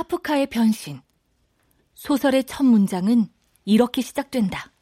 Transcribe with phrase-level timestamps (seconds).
[0.00, 1.02] 카프카의 변신.
[1.94, 3.28] 소설의 첫 문장은
[3.66, 4.72] 이렇게 시작된다.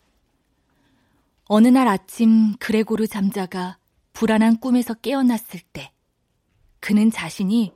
[1.46, 3.78] 어느 날 아침 그레고르 잠자가
[4.12, 5.92] 불안한 꿈에서 깨어났을 때
[6.78, 7.73] 그는 자신이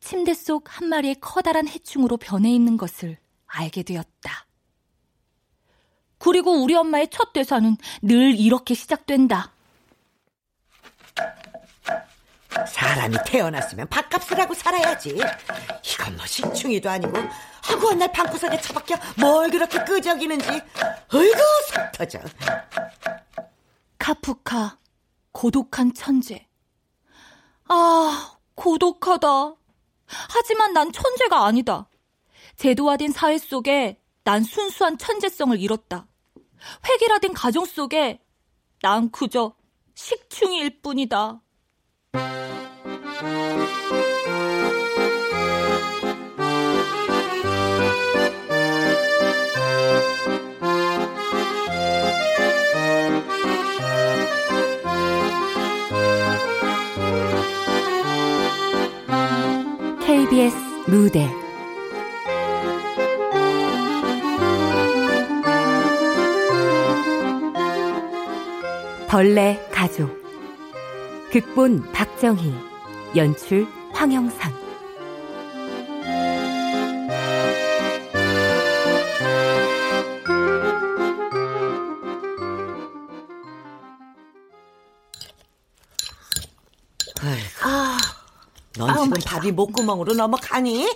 [0.00, 4.46] 침대 속 한 마리의 커다란 해충으로 변해 있는 것을 알게 되었다.
[6.16, 9.52] 그리고 우리 엄마의 첫 대사는 늘 이렇게 시작된다.
[12.64, 15.10] 사람이 태어났으면 밥값을 하고 살아야지.
[15.10, 17.18] 이건 뭐 식충이도 아니고
[17.68, 20.48] 허구한 날 방구석에 처박혀 뭘 그렇게 끄적이는지.
[20.48, 21.38] 어이구
[21.72, 22.20] 속 터져.
[23.98, 24.78] 카프카
[25.32, 26.46] 고독한 천재.
[27.68, 29.54] 아 고독하다.
[30.06, 31.88] 하지만 난 천재가 아니다.
[32.56, 36.06] 제도화된 사회 속에 난 순수한 천재성을 잃었다.
[36.88, 38.22] 획일화된 가정 속에
[38.80, 39.54] 난 그저
[39.94, 41.40] 식충일 뿐이다.
[60.06, 60.54] KBS
[60.86, 61.28] 무대.
[69.08, 70.25] 벌레 가족
[71.30, 72.54] 극본 박정희
[73.16, 74.52] 연출 황영상
[87.62, 87.98] 아,
[88.76, 90.88] 넌 지금 밥이 목구멍으로 넘어가니?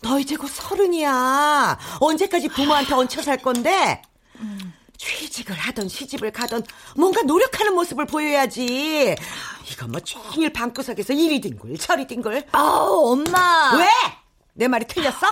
[0.00, 1.78] 너 이제 곧 서른이야.
[2.00, 4.02] 언제까지 부모한테 얹혀 살 건데?
[5.32, 6.62] 취직을 하던 시집을 가던
[6.94, 9.16] 뭔가 노력하는 모습을 보여야지.
[9.72, 12.44] 이건 뭐 종일 방구석에서 이리 뒹굴 저리 뒹굴.
[12.52, 13.86] 아우 엄마 왜?
[14.52, 15.26] 내 말이 틀렸어?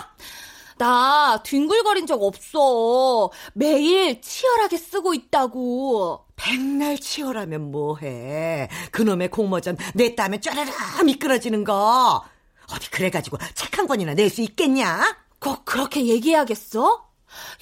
[0.79, 8.69] 나 뒹굴거린 적 없어 매일 치열하게 쓰고 있다고 백날 치열하면 뭐해.
[8.93, 12.25] 그놈의 공모전 냈다면 쫘라라 미끄러지는 거.
[12.73, 15.19] 어디 그래가지고 책한 권이나 낼 수 있겠냐?
[15.39, 17.10] 꼭 그렇게 얘기해야겠어?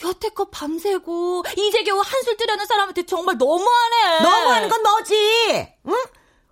[0.05, 4.21] 여태껏 밤새고 이제 겨우 한술 뜨려는 사람한테 정말 너무하네.
[4.23, 5.75] 너무하는 건 너지.
[5.87, 5.95] 응?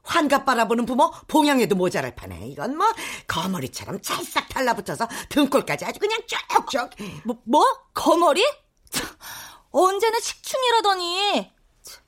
[0.03, 2.87] 환갑 바라보는 부모 봉양에도 모자랄 판에 이건 뭐
[3.27, 6.91] 거머리처럼 찰싹 달라붙어서 등골까지 아주 그냥 쭉쭉.
[7.25, 7.65] 뭐, 뭐?
[7.93, 8.45] 거머리?
[8.91, 9.07] 참,
[9.73, 11.51] 언제는 식충이라더니.
[11.83, 12.03] 참,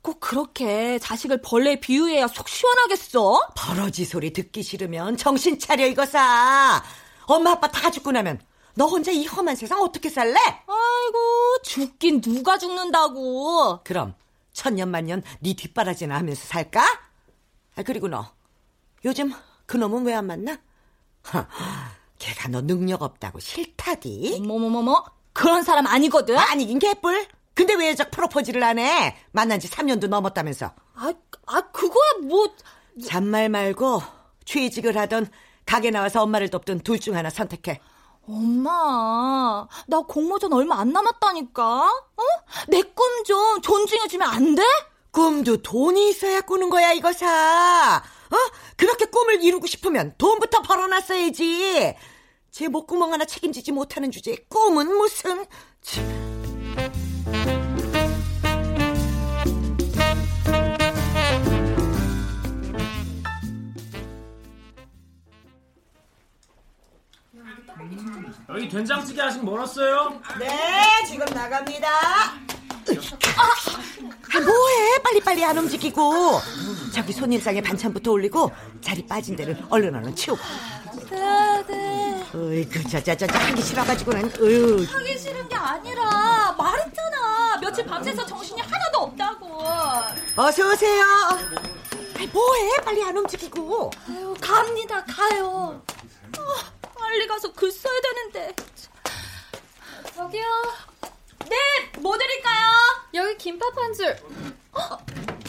[0.00, 3.48] 꼭 그렇게 자식을 벌레에 비유해야 속 시원하겠어?
[3.54, 6.82] 버러지 소리 듣기 싫으면 정신 차려 이거 사.
[7.26, 8.40] 엄마 아빠 다 죽고 나면
[8.78, 10.36] 너 혼자 이 험한 세상 어떻게 살래?
[10.38, 13.80] 아이고 죽긴 누가 죽는다고.
[13.84, 14.14] 그럼
[14.52, 16.82] 천년만년 네 뒷바라지나 하면서 살까?
[17.76, 18.30] 아 그리고 너
[19.04, 19.32] 요즘
[19.66, 20.58] 그놈은 왜 안 만나?
[21.22, 21.46] 하,
[22.18, 24.42] 걔가 너 능력 없다고 싫다디.
[24.46, 26.36] 뭐뭐뭐뭐 그런 사람 아니거든.
[26.36, 27.26] 아니긴 개뿔.
[27.54, 29.16] 근데 왜 여자 프로포즈를 안 해?
[29.32, 30.72] 만난 지 3년도 넘었다면서.
[30.94, 31.12] 아,
[31.46, 32.46] 아 그거야 뭐.
[33.06, 34.02] 잔말 말고
[34.44, 35.28] 취직을 하던
[35.66, 37.80] 가게 나와서 엄마를 돕던 둘 중 하나 선택해.
[38.28, 41.62] 엄마, 나 공모전 얼마 안 남았다니까?
[41.64, 42.22] 어?
[42.68, 44.62] 내 꿈 좀 존중해주면 안 돼?
[45.10, 48.02] 꿈도 돈이 있어야 꾸는 거야, 이거 사.
[48.30, 48.36] 어?
[48.76, 51.94] 그렇게 꿈을 이루고 싶으면 돈부터 벌어놨어야지.
[52.50, 55.46] 제 목구멍 하나 책임지지 못하는 주제에 꿈은 무슨...
[68.48, 70.20] 여기 된장찌개 아직 멀었어요?
[70.38, 70.48] 네,
[71.06, 71.88] 지금 나갑니다.
[71.88, 72.38] 아,
[74.40, 75.02] 뭐해?
[75.02, 76.40] 빨리빨리 안 움직이고.
[76.94, 78.50] 저기 손님상에 반찬부터 올리고
[78.80, 80.40] 자리 빠진 데는 얼른 얼른 치우고.
[81.10, 82.24] 네, 네.
[82.34, 84.32] 어이구, 자자자자 하기 싫어가지고는.
[84.40, 84.84] 어휴.
[84.88, 87.58] 하기 싫은 게 아니라 말했잖아.
[87.60, 89.62] 며칠 밤새서 정신이 하나도 없다고.
[90.36, 91.04] 어서 오세요.
[92.32, 92.76] 뭐해?
[92.84, 93.90] 빨리 안 움직이고.
[94.08, 95.04] 아유, 갑니다.
[95.04, 95.82] 가요.
[96.38, 98.54] 아, 빨리 가서 글 써야 되는데.
[100.12, 100.42] 저기요.
[101.48, 102.66] 네, 뭐 드릴까요?
[103.14, 104.08] 여기 김밥 한 줄.
[104.72, 104.98] 어,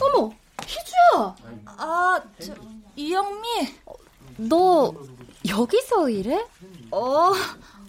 [0.00, 0.32] 어머,
[0.64, 1.36] 희주야.
[1.66, 2.54] 아, 저,
[2.94, 3.48] 이영미.
[4.36, 4.94] 너
[5.48, 6.46] 여기서 일해?
[6.92, 7.32] 어,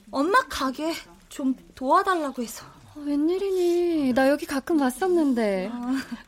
[0.09, 0.91] 엄마 가게
[1.29, 2.65] 좀 도와달라고 해서.
[2.95, 4.13] 어, 웬일이니?
[4.13, 5.71] 나 여기 가끔 왔었는데.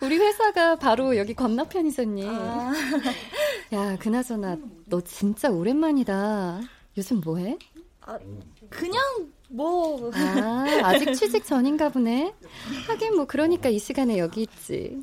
[0.02, 2.24] 우리 회사가 바로 여기 건너편이잖니.
[2.28, 2.72] 아.
[3.74, 6.62] 야, 그나저나 너 진짜 오랜만이다.
[6.98, 7.58] 요즘 뭐해?
[8.02, 8.18] 아,
[8.70, 9.02] 그냥
[9.50, 10.12] 뭐.
[10.14, 12.34] 아, 아직 취직 전인가 보네.
[12.88, 15.02] 하긴 뭐 그러니까 이 시간에 여기 있지.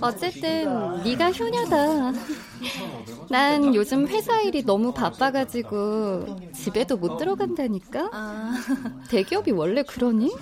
[0.00, 2.12] 어쨌든 네가 효녀다.
[3.30, 8.10] 난 요즘 회사 일이 너무 바빠가지고 집에도 못 들어간다니까.
[9.08, 10.34] 대기업이 원래 그러니?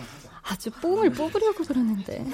[0.46, 2.24] 아주 뽕을 뽑으려고 그러는데.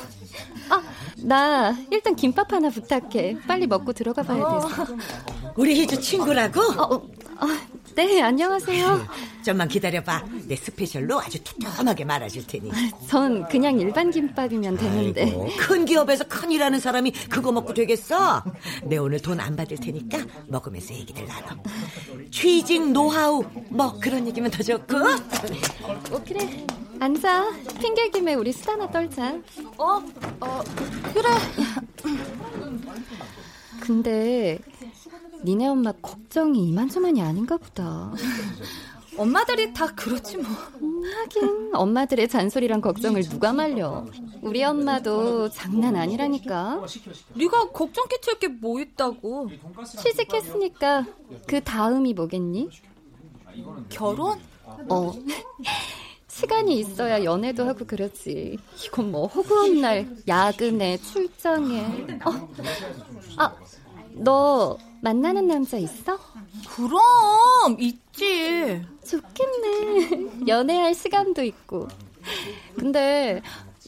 [0.68, 0.82] 아,
[1.18, 3.38] 나 일단 김밥 하나 부탁해.
[3.46, 4.68] 빨리 먹고 들어가 봐야 돼서.
[5.56, 6.60] 우리 희주 친구라고?
[6.60, 7.46] 어, 어,
[7.94, 9.06] 네, 안녕하세요.
[9.44, 10.24] 좀만 기다려봐.
[10.46, 12.70] 내 스페셜로 아주 투명하게 말아줄 테니.
[13.08, 15.22] 전 그냥 일반 김밥이면 되는데.
[15.24, 18.42] 아이고, 큰 기업에서 큰 일 하는 사람이 그거 먹고 되겠어?
[18.84, 21.48] 내 오늘 돈 안 받을 테니까 먹으면서 얘기들 나눠.
[22.30, 24.96] 취직 노하우, 뭐 그런 얘기면 더 좋고.
[24.96, 26.66] 어, 그래.
[27.00, 27.50] 앉아.
[27.80, 29.34] 핑계 김에 우리 수다나 떨자.
[29.78, 30.02] 어,
[30.40, 30.62] 어,
[31.14, 31.28] 그래.
[33.80, 34.58] 근데
[35.44, 38.12] 니네 엄마 걱정이 이만저만이 아닌가 보다.
[39.16, 40.46] 엄마들이 다 그렇지 뭐.
[40.82, 44.06] 음, 하긴 엄마들의 잔소리랑 걱정을 누가 말려.
[44.42, 46.82] 우리 엄마도 장난 아니라니까.
[47.34, 49.48] 네가 걱정 끼칠 게 뭐 있다고.
[50.02, 51.06] 취직했으니까
[51.46, 52.70] 그 다음이 뭐겠니?
[53.88, 54.38] 결혼?
[54.88, 55.12] 어.
[56.28, 58.56] 시간이 있어야 연애도 하고 그러지.
[58.86, 61.80] 이건 뭐 허구한 날 야근에 출장에.
[62.24, 62.48] 어.
[63.36, 63.54] 아,
[64.12, 66.18] 너 만나는 남자 있어?
[66.76, 68.84] 그럼 있지.
[69.06, 70.46] 좋겠네.
[70.46, 71.88] 연애할 시간도 있고.
[72.76, 73.40] 근데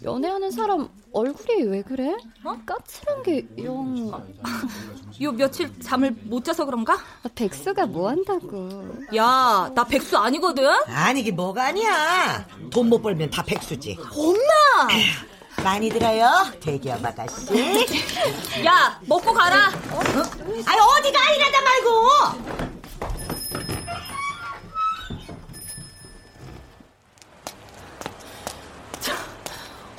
[0.03, 2.17] 연애하는 사람 얼굴이 왜 그래?
[2.44, 2.56] 어?
[2.64, 4.11] 까칠한 게 영.
[5.20, 6.94] 요 며칠 잠을 못 자서 그런가?
[6.94, 8.69] 아, 백수가 뭐 한다고?
[9.14, 10.67] 야, 나 백수 아니거든.
[10.87, 12.47] 아니게 뭐가 아니야.
[12.70, 13.99] 돈 못 벌면 다 백수지.
[14.17, 14.88] 엄마.
[15.62, 16.28] 많이 들어요,
[16.60, 17.46] 대기업 아가씨.
[18.64, 19.69] 야, 먹고 가라.
[19.90, 20.00] 어?
[20.66, 22.72] 아니 어디가 이러다 말고.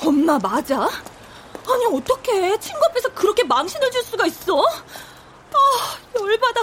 [0.06, 0.82] 엄마 맞아?
[1.70, 4.62] 아니 어떻게 친구 앞에서 그렇게 망신을 줄 수가 있어?
[4.62, 6.62] 아 열받아.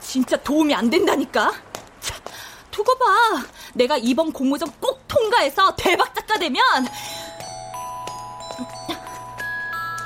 [0.00, 1.52] 진짜 도움이 안 된다니까.
[2.00, 2.14] 자,
[2.70, 3.04] 두고 봐.
[3.74, 6.62] 내가 이번 공모전 꼭 통과해서 대박 작가 되면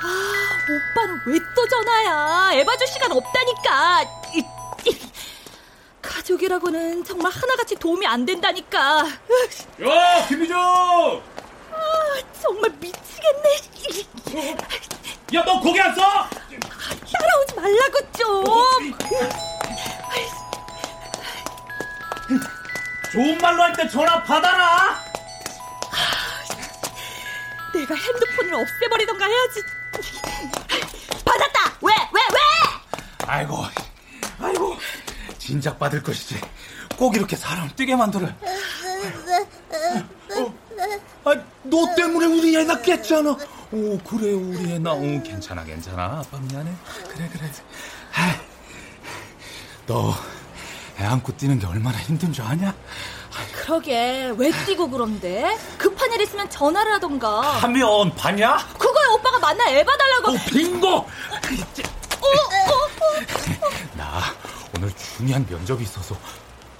[0.03, 2.51] 아 오빠는 왜 또 전화야?
[2.53, 4.05] 애 봐줄 시간 없다니까.
[6.01, 9.05] 가족이라고는 정말 하나같이 도움이 안 된다니까.
[9.07, 11.21] 야 김희정!
[12.41, 14.57] 정말 미치겠네.
[15.35, 16.01] 야, 너 거기 안 써?
[16.01, 18.43] 따라오지 말라고 좀.
[23.11, 25.03] 좋은 말로 할 때 전화 받아라.
[27.73, 29.61] 내가 핸드폰을 없애버리던가 해야지.
[31.25, 31.77] 받았다.
[31.81, 31.93] 왜?
[32.13, 32.21] 왜?
[32.31, 32.39] 왜?
[33.27, 33.65] 아이고,
[34.39, 34.77] 아이고,
[35.37, 36.39] 진작 받을 것이지.
[36.97, 38.27] 꼭 이렇게 사람을 뛰게 만들어.
[38.27, 40.53] 어,
[41.25, 43.37] 아, 너 때문에 우리 애나 깼잖아.
[43.71, 44.91] 오, 그래, 우리 애 나.
[44.93, 46.03] 오, 괜찮아, 괜찮아.
[46.19, 46.71] 아빠 미안해.
[47.09, 47.51] 그래, 그래.
[48.15, 48.35] 아,
[49.87, 50.13] 너
[50.99, 52.75] 애 안고 뛰는 게 얼마나 힘든 줄 아냐?
[53.53, 55.57] 그러게, 왜 뛰고 그런데?
[55.77, 57.41] 급한 일 있으면 전화를 하던가.
[57.41, 58.57] 하면 봤냐?
[58.77, 60.31] 그거에 오빠가 만나 애 봐달라고.
[60.31, 60.87] 오, 빙고!
[60.87, 64.21] 어, 어, 어, 나
[64.75, 66.15] 오늘 중요한 면접이 있어서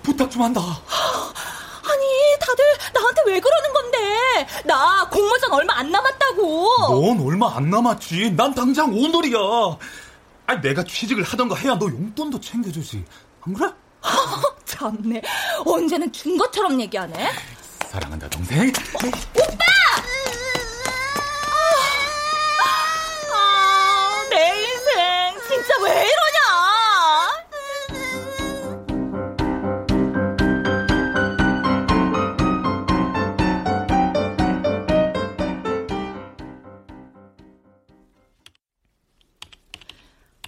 [0.03, 0.61] 부탁 좀 한다.
[0.61, 2.05] 아니,
[2.39, 4.47] 다들 나한테 왜 그러는 건데?
[4.65, 6.67] 나 공모전 얼마 안 남았다고.
[7.15, 8.31] 넌 얼마 안 남았지.
[8.31, 9.37] 난 당장 오늘이야.
[10.47, 13.03] 아니, 내가 취직을 하던가 해야 너 용돈도 챙겨주지.
[13.41, 13.71] 안 그래?
[14.65, 15.21] 참네.
[15.65, 17.31] 언제는 준 것처럼 얘기하네.
[17.89, 18.69] 사랑한다, 동생.
[18.69, 19.65] 어, 오빠!
[25.71, 27.51] 진짜 왜 이러냐?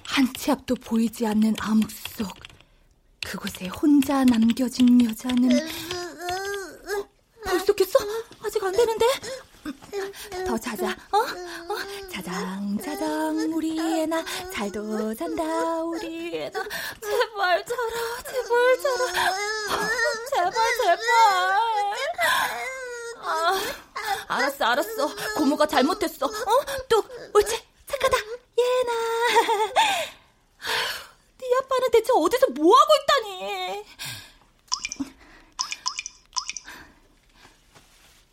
[0.06, 2.28] 한 치 앞도 보이지 않는 암흑 속
[3.26, 7.10] 그곳에 혼자 남겨진 여자는 어?
[7.46, 7.88] 벌써 깼어?
[8.46, 9.06] 아직 안 되는데?
[10.46, 11.18] 더 자자, 어?
[11.18, 11.78] 어?
[12.24, 15.44] 자장, 자장, 우리 애나 잘도 잔다,
[15.84, 16.64] 우리 애나
[17.02, 19.90] 제발 자라, 제발 자라, 어,
[20.30, 21.04] 제발, 제발.
[23.26, 23.60] 아,
[24.30, 25.16] 알았어, 알았어.
[25.38, 26.26] 고모가 잘못했어.
[26.26, 26.30] 어?
[26.88, 27.04] 또
[27.34, 28.92] 옳지, 착하다, 얘나.
[31.40, 33.86] 네 아빠는 대체 어디서 뭐 하고 있다니?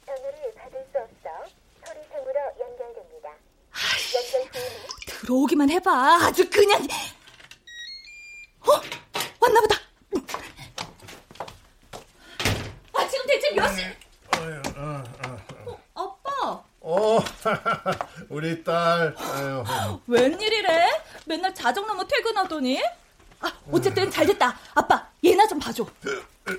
[0.06, 1.50] 전화를 받을 수 없어
[1.84, 3.30] 소리상으로 연결됩니다.
[4.12, 4.80] 연결 후에는
[5.60, 5.90] 들어오기만 해봐.
[6.26, 6.80] 아주 그냥.
[8.60, 8.72] 어?
[9.40, 9.76] 왔나 보다.
[12.94, 13.82] 아, 지금 대체 몇 시?
[14.76, 16.62] 어, 아빠.
[16.80, 17.18] 어,
[18.30, 19.14] 우리 딸.
[19.18, 19.64] 아유.
[20.06, 21.02] 웬일이래?
[21.26, 22.82] 맨날 자정 넘어 퇴근하더니.
[23.40, 24.58] 아, 어쨌든 잘 됐다.
[24.74, 25.84] 아빠, 얘나 좀 봐줘.
[25.84, 26.52] 아,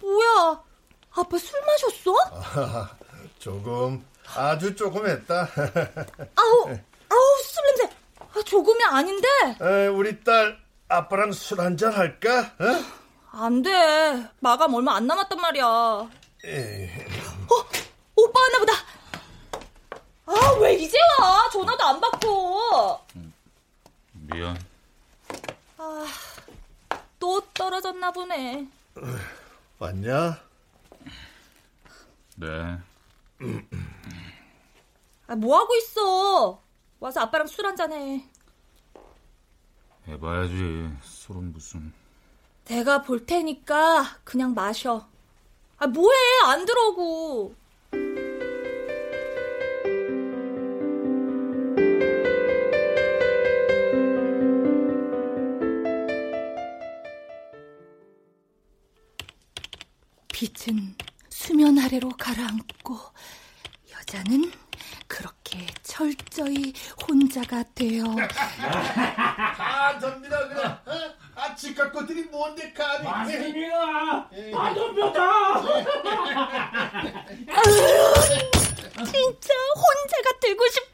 [0.00, 0.62] 뭐야?
[1.10, 2.14] 아빠 술 마셨어?
[2.32, 2.90] 아,
[3.38, 4.06] 조금.
[4.36, 5.48] 아주 조금 했다.
[6.36, 6.76] 아우,
[7.42, 7.96] 술 냄새.
[8.20, 9.28] 아, 조금이 아닌데.
[9.60, 12.40] 에, 우리 딸 아빠랑 술 한잔 할까?
[12.58, 12.84] 어?
[13.32, 13.70] 안 돼.
[14.40, 16.08] 마감 얼마 안 남았단 말이야.
[16.44, 16.88] 에이.
[17.50, 17.66] 어,
[18.16, 18.72] 오빠 왔나 보다.
[20.26, 21.48] 아, 왜 이제 와?
[21.50, 23.00] 전화도 안 받고.
[24.12, 24.56] 미안.
[25.78, 26.06] 아,
[27.18, 28.66] 또 떨어졌나 보네.
[29.78, 30.40] 왔냐?
[32.36, 32.46] 네.
[35.26, 36.62] 아, 뭐 하고 있어?
[37.00, 38.24] 와서 아빠랑 술 한잔 해.
[40.08, 40.90] 해봐야지.
[41.02, 41.92] 술은 무슨.
[42.64, 45.08] 내가 볼 테니까 그냥 마셔.
[45.78, 46.16] 아, 뭐해?
[46.46, 47.54] 안 들어오고.
[60.32, 60.94] 빛은
[61.30, 62.96] 수면 아래로 가라앉고
[63.92, 64.52] 여자는
[65.08, 66.72] 그렇게 철저히
[67.08, 68.04] 혼자가 되어
[69.58, 70.66] 아, 접니다, 그냥.
[70.86, 70.92] 어?
[71.34, 73.04] 아, 치과 것들이 뭔데, 감히.
[73.04, 73.76] 맞습니다.
[74.54, 75.62] 아, 덤벼다.
[79.04, 80.88] 진짜 혼자가 되고 싶다.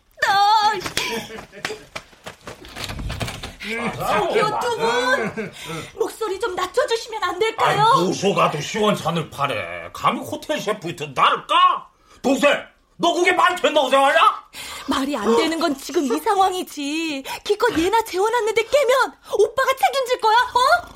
[3.97, 5.53] 저기요 두분
[5.99, 7.87] 목소리 좀 낮춰주시면 안 될까요?
[8.05, 11.89] 무소가도 시원찮을 판에 감히 호텔 셰프한테 나를 까?
[12.21, 12.63] 동생,
[12.99, 14.45] 너 그게 말 된다 고생하냐?
[14.87, 17.25] 말이 안 되는 건 지금 이 상황이지.
[17.43, 20.94] 기껏 얘나 재워놨는데 깨면 오빠가 책임질 거야, 어?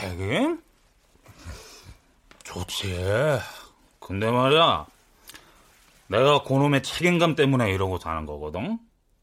[0.00, 0.60] 책임?
[2.44, 2.94] 좋지.
[3.98, 4.86] 근데 말이야.
[6.08, 8.78] 내가 그놈의 책임감 때문에 이러고 사는 거거든?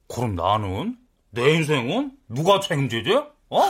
[0.07, 0.97] 그럼 나는?
[1.31, 2.11] 내 인생은?
[2.29, 3.11] 누가 책임지지?
[3.49, 3.61] 어?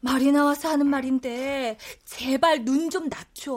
[0.00, 3.52] 말이 나와서 하는 말인데 제발 눈 좀 낮춰.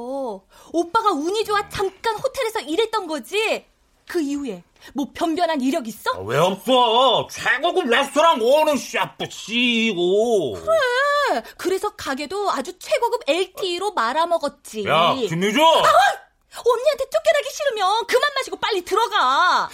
[0.74, 3.65] 오빠가 운이 좋아 잠깐 호텔에서 일했던 거지.
[4.07, 6.11] 그 이후에 뭐 변변한 이력 있어?
[6.15, 7.27] 아, 왜 없어?
[7.29, 10.53] 최고급 레스토랑 오는 셰프 씨고.
[10.53, 11.43] 그래.
[11.57, 14.85] 그래서 가게도 아주 최고급 LTE로 말아먹었지.
[14.85, 15.59] 야, 김유주!
[15.61, 19.69] 언니한테 쫓겨나기 싫으면 그만 마시고 빨리 들어가.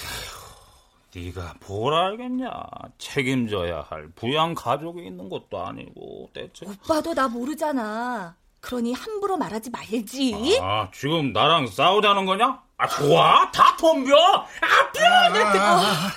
[1.16, 2.52] 네가 뭘 알겠냐?
[3.00, 6.68] 책임져야 할 부양 가족이 있는 것도 아니고 대체.
[6.68, 8.36] 오빠도 나 모르잖아.
[8.60, 10.60] 그러니 함부로 말하지 말지.
[10.62, 12.62] 아, 지금 나랑 싸우자는 거냐?
[12.78, 13.50] 아, 좋아.
[13.52, 14.16] 다 덤벼.
[14.16, 15.40] 아, 편해.
[15.60, 16.12] 아,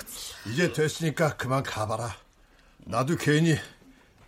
[0.46, 2.14] 이제 됐으니까 그만 가봐라.
[2.80, 3.56] 나도 괜히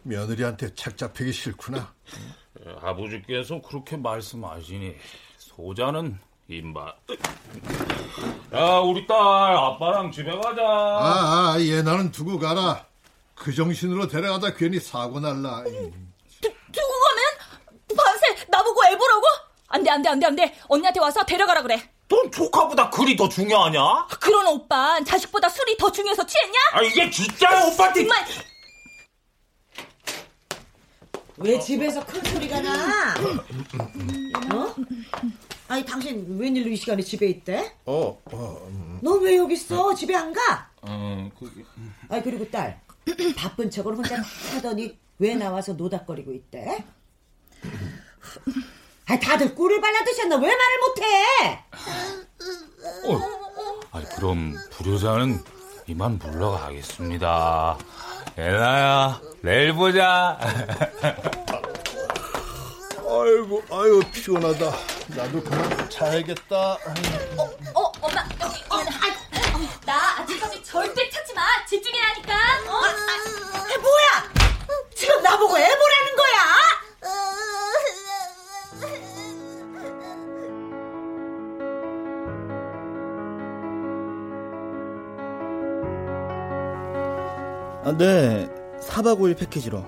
[0.03, 1.93] 며느리한테 책 잡히기 싫구나.
[2.81, 4.95] 아버지께서 그렇게 말씀하시니
[5.37, 6.97] 소자는 입맛.
[8.55, 10.63] 야, 우리 딸 아빠랑 집에 가자.
[10.63, 12.87] 아, 아, 얘 나는 두고 가라.
[13.35, 15.65] 그 정신으로 데려가다 괜히 사고 날라.
[15.65, 15.71] 두,
[16.41, 19.23] 두고 가면 반세 나보고 애 보라고?
[19.69, 21.92] 안돼 안돼 안돼 안돼 언니한테 와서 데려가라 그래.
[22.13, 24.07] 넌 조카보다 글이 더 중요하냐?
[24.21, 26.59] 그런 오빤 자식보다 술이 더 중요해서 취했냐?
[26.73, 28.01] 아, 이게 진짜야, 오빠한테.
[28.01, 28.25] 정말
[31.39, 33.15] 왜 집에서 큰 소리가 나?
[34.55, 34.75] 어?
[35.69, 37.75] 아니 당신 웬일로 이 시간에 집에 있대?
[37.87, 38.99] 어, 어, 음.
[39.03, 39.95] 너왜 여기 있어?
[39.95, 40.69] 집에 안 가?
[40.83, 41.65] 어, 그게.
[42.11, 42.79] 아 그리고 딸
[43.35, 46.85] 바쁜 척을 혼자 다 하더니 왜 나와서 노닥거리고 있대?
[49.13, 50.37] 아 다들 꿀을 발라 드셨나?
[50.37, 51.65] 왜 말을 못해?
[53.09, 53.21] 어.
[53.93, 55.45] 아니, 그럼 불효자는
[55.87, 57.77] 이만 물러가겠습니다.
[58.39, 60.39] 엘라야, 내일 보자.
[63.05, 64.73] 아이고, 아이고 피곤하다.
[65.09, 66.57] 나도 그만 자야겠다.
[67.75, 72.33] 어 엄마 여기 엄마 아이고, 나 아직까지 절대 찾지 마 집중해야 하니까.
[72.67, 72.77] 어?
[72.79, 74.33] 아, 뭐야?
[74.95, 76.02] 지금 나보고 애 보라
[87.93, 88.49] 아, 네,
[88.81, 89.85] 4박 5일 패키지로.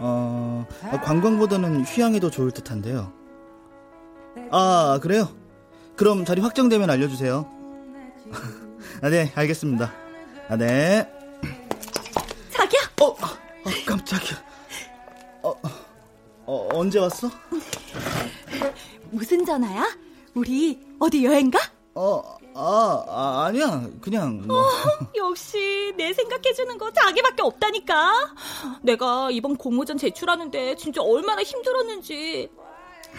[0.00, 3.10] 어, 아, 관광보다는 휴양이 더 좋을 듯 한데요.
[4.50, 5.30] 아, 그래요?
[5.96, 7.50] 그럼 자리 확정되면 알려주세요.
[9.00, 9.90] 아, 네, 알겠습니다.
[10.50, 11.10] 아, 네.
[12.50, 13.26] 자기야 어, 아,
[13.64, 14.38] 아, 깜짝이야.
[15.44, 15.54] 어,
[16.44, 17.30] 어, 언제 왔어?
[19.10, 19.96] 무슨 전화야?
[20.34, 21.58] 우리 어디 여행 가?
[21.94, 23.86] 어, 아, 아 아니야.
[24.00, 24.64] 그냥 뭐.
[25.14, 28.34] 역시 내 생각해주는 거 자기밖에 없다니까.
[28.82, 32.50] 내가 이번 공모전 제출하는데 진짜 얼마나 힘들었는지.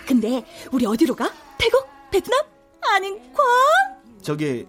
[0.05, 1.31] 근데 우리 어디로 가?
[1.58, 1.88] 태국?
[2.12, 2.38] 베트남?
[2.81, 3.46] 아닌 괌?
[4.22, 4.67] 저기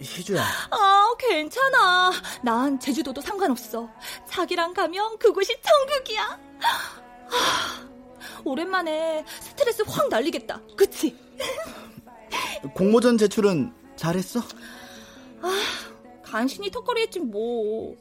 [0.00, 0.44] 희주야.
[0.70, 2.12] 아, 괜찮아.
[2.42, 3.88] 난 제주도도 상관없어.
[4.28, 6.38] 자기랑 가면 그곳이 천국이야.
[6.62, 7.86] 아,
[8.44, 10.60] 오랜만에 스트레스 확 날리겠다.
[10.76, 11.16] 그치?
[12.74, 14.40] 공모전 제출은 잘했어?
[15.42, 15.62] 아,
[16.22, 17.96] 간신히 턱걸이 했지 뭐.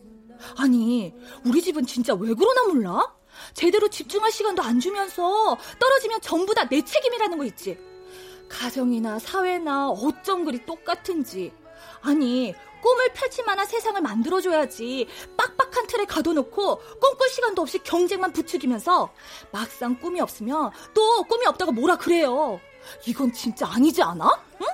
[0.58, 1.14] 아니,
[1.46, 3.16] 우리 집은 진짜 왜 그러나 몰라?
[3.54, 7.78] 제대로 집중할 시간도 안 주면서 떨어지면 전부 다 내 책임이라는 거 있지.
[8.50, 11.54] 가정이나 사회나 어쩜 그리 똑같은지.
[12.02, 15.08] 아니, 꿈을 펼칠 만한 세상을 만들어줘야지.
[15.38, 19.12] 빡빡한 틀에 가둬놓고 꿈꿀 시간도 없이 경쟁만 부추기면서
[19.52, 22.60] 막상 꿈이 없으면 또 꿈이 없다고 뭐라 그래요.
[23.08, 24.30] 이건 진짜 아니지 않아?
[24.62, 24.68] 응?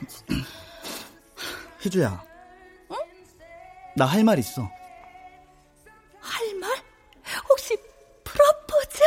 [1.80, 2.22] 희주야.
[2.90, 2.96] 응?
[3.96, 4.62] 나 할 말 있어.
[6.20, 6.70] 할 말?
[7.48, 7.76] 혹시
[8.24, 9.02] 프로포즈?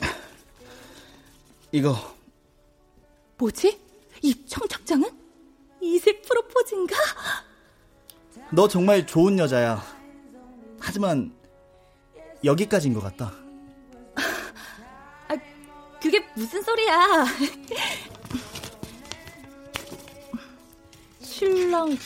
[1.72, 1.96] 이거
[3.38, 3.80] 뭐지?
[4.22, 5.08] 이 청첩장은?
[5.80, 6.96] 이색 프로포즈인가?
[8.52, 9.82] 너 정말 좋은 여자야.
[10.80, 11.32] 하지만
[12.44, 13.32] 여기까지인 것 같다.
[15.28, 15.36] 아,
[16.00, 17.24] 그게 무슨 소리야?
[21.40, 21.96] 신랑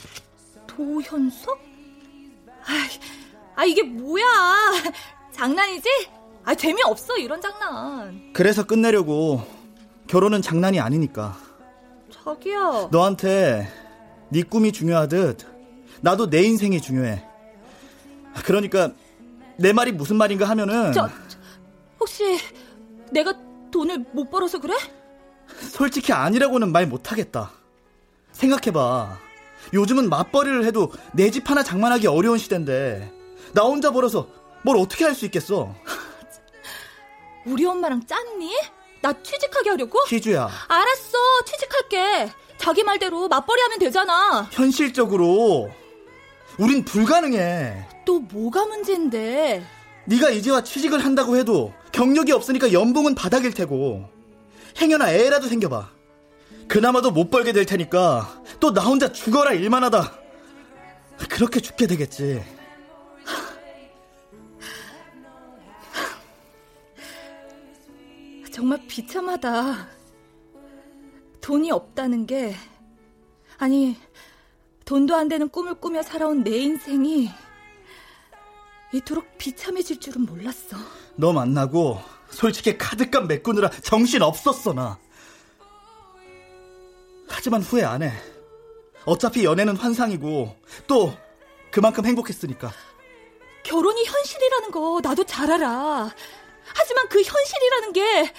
[0.68, 1.58] 도현석?
[2.66, 2.86] 아,
[3.56, 4.24] 아 이게 뭐야?
[5.32, 5.88] 장난이지?
[6.44, 8.32] 아 재미없어 이런 장난.
[8.32, 9.44] 그래서 끝내려고
[10.06, 11.36] 결혼은 장난이 아니니까.
[12.12, 12.90] 자기야.
[12.92, 13.68] 너한테
[14.28, 15.38] 네 꿈이 중요하듯
[16.00, 17.24] 나도 내 인생이 중요해.
[18.44, 18.92] 그러니까
[19.56, 21.08] 내 말이 무슨 말인가 하면은 저,
[21.98, 22.38] 혹시
[23.10, 23.34] 내가
[23.72, 24.74] 돈을 못 벌어서 그래?
[25.58, 27.63] 솔직히 아니라고는 말 못하겠다.
[28.34, 29.18] 생각해봐.
[29.72, 33.10] 요즘은 맞벌이를 해도 내 집 하나 장만하기 어려운 시대인데
[33.52, 34.28] 나 혼자 벌어서
[34.62, 35.74] 뭘 어떻게 할 수 있겠어?
[37.46, 38.52] 우리 엄마랑 짰니?
[39.00, 39.98] 나 취직하게 하려고?
[40.08, 40.48] 희주야.
[40.68, 42.30] 알았어, 취직할게.
[42.56, 44.48] 자기 말대로 맞벌이 하면 되잖아.
[44.50, 45.70] 현실적으로
[46.58, 47.86] 우린 불가능해.
[48.06, 49.66] 또 뭐가 문제인데?
[50.06, 54.08] 네가 이제와 취직을 한다고 해도 경력이 없으니까 연봉은 바닥일 테고
[54.80, 55.90] 행여나 애라도 생겨봐.
[56.74, 60.12] 그나마도 못 벌게 될 테니까 또 나 혼자 죽어라 일만 하다.
[61.30, 62.42] 그렇게 죽게 되겠지.
[68.52, 69.88] 정말 비참하다.
[71.40, 72.54] 돈이 없다는 게,
[73.58, 73.96] 아니,
[74.84, 77.30] 돈도 안 되는 꿈을 꾸며 살아온 내 인생이
[78.92, 80.76] 이토록 비참해질 줄은 몰랐어.
[81.16, 84.98] 너 만나고 솔직히 카드값 메꾸느라 정신 없었어, 나.
[87.34, 88.12] 하지만 후회 안 해.
[89.04, 91.12] 어차피 연애는 환상이고 또
[91.70, 92.72] 그만큼 행복했으니까.
[93.64, 96.10] 결혼이 현실이라는 거 나도 잘 알아.
[96.74, 98.32] 하지만 그 현실이라는 게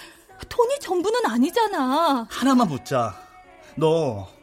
[0.50, 2.28] 돈이 전부는 아니잖아.
[2.30, 3.22] 하나만 묻자.
[3.76, 4.36] 너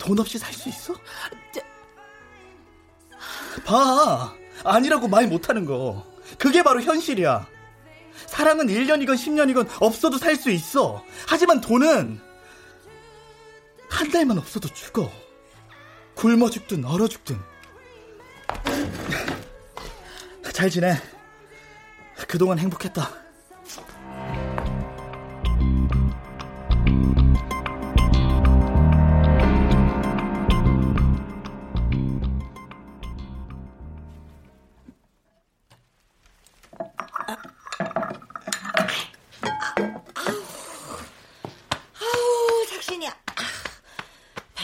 [0.00, 0.94] 돈 없이 살 수 있어?
[1.52, 1.60] 저...
[3.64, 4.34] 봐.
[4.64, 6.04] 아니라고 말 못하는 거.
[6.38, 7.46] 그게 바로 현실이야.
[8.26, 11.04] 사랑은 1년이건 10년이건 없어도 살 수 있어.
[11.28, 12.20] 하지만 돈은
[13.90, 15.10] 한 달만 없어도 죽어.
[16.14, 17.38] 굶어 죽든 얼어 죽든.
[20.52, 20.96] 잘 지내.
[22.28, 23.19] 그동안 행복했다.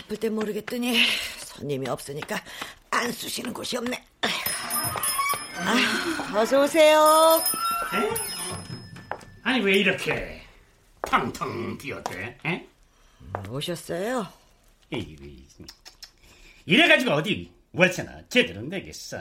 [0.07, 0.99] 바쁠 땐 모르겠더니
[1.38, 2.40] 손님이 없으니까
[2.90, 4.05] 안 쑤시는 곳이 없네.
[5.59, 7.42] 아, 어서 오세요.
[7.95, 8.11] 에?
[9.42, 10.42] 아니 왜 이렇게
[11.03, 12.38] 텅텅 비었대?
[12.47, 12.66] 에?
[13.49, 14.27] 오셨어요?
[16.66, 19.19] 이래가지고 어디 월세나 제대로 내겠어?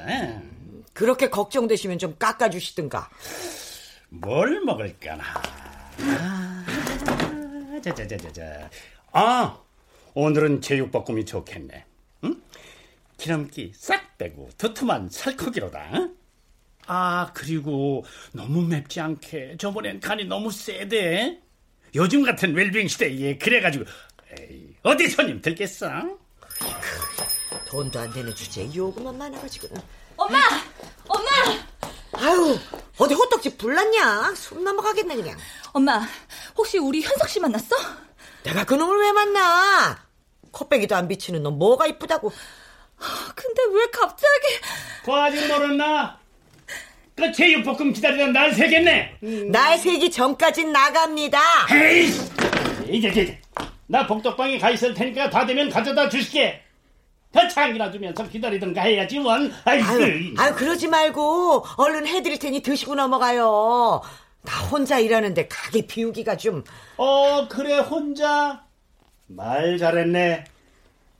[0.94, 3.10] 그렇게 걱정되시면 좀 깎아주시든가.
[4.10, 5.24] 뭘 먹을까나?
[6.00, 6.66] 아,
[7.84, 8.70] 자자자자자.
[9.12, 9.58] 아,
[10.16, 11.86] 오늘은 제육볶음이 좋겠네.
[12.24, 12.42] 응?
[13.18, 15.90] 기름기 싹 빼고 두툼한 살코기로다.
[15.96, 16.16] 응?
[16.88, 19.58] 아, 그리고 너무 맵지 않게.
[19.60, 21.40] 저번엔 간이 너무 세대.
[21.94, 23.86] 요즘 같은 웰빙 시대에 그래가지고
[24.40, 25.90] 에이, 어디 손님 들겠어?
[27.68, 29.68] 돈도 안 되는 주제에 요구만 많아가지고.
[30.16, 30.38] 엄마!
[31.08, 31.30] 엄마!
[32.14, 32.58] 아유,
[32.98, 34.34] 어디 호떡집 불났냐?
[34.36, 35.38] 숨 넘어가겠네 그냥.
[35.74, 36.08] 엄마,
[36.56, 37.76] 혹시 우리 현석 씨 만났어?
[38.44, 40.05] 내가 그놈을 왜 만나?
[40.56, 42.32] 코빼기도 안 비치는 놈 뭐가 이쁘다고.
[43.36, 44.48] 근데 왜 갑자기...
[45.04, 46.18] 그 아직 모르나?
[47.14, 49.18] 그 제육볶음 기다리다 날 새겠네.
[49.52, 51.40] 날 새기 전까진 나갑니다.
[51.72, 52.08] 에이,
[52.90, 53.42] 이제 이제
[53.88, 56.62] 나 복덕방에 가 있을 테니까 다 되면 가져다 주시게.
[57.32, 59.54] 더 창이나 주면서 기다리던가 해야지 원.
[59.66, 59.86] 아이고.
[59.86, 64.02] 아유, 아유 그러지 말고 얼른 해드릴 테니 드시고 넘어가요.
[64.42, 66.64] 나 혼자 일하는데 가게 비우기가 좀.
[66.98, 68.65] 어 그래 혼자
[69.28, 70.46] 말 잘했네.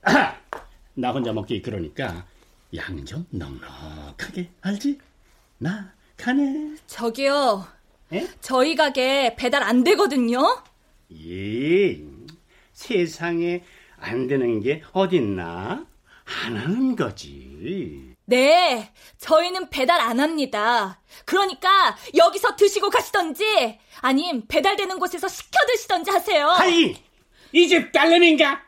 [0.94, 2.24] 나 혼자 먹기 그러니까
[2.74, 4.98] 양좀 넉넉하게 알지?
[5.58, 6.76] 나 가네.
[6.86, 7.66] 저기요.
[8.12, 8.28] 에?
[8.40, 10.62] 저희 가게 배달 안 되거든요.
[11.12, 12.00] 예,
[12.72, 13.62] 세상에
[13.98, 15.84] 안 되는 게 어딨나?
[16.44, 18.14] 안 하는 거지.
[18.24, 21.00] 네, 저희는 배달 안 합니다.
[21.24, 26.48] 그러니까 여기서 드시고 가시던지 아님 배달되는 곳에서 시켜 드시던지 하세요.
[26.50, 26.96] 아이,
[27.52, 28.62] 이 집 딸내미인가?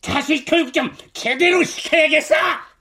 [0.00, 2.34] 자식 교육 좀 제대로 시켜야겠어.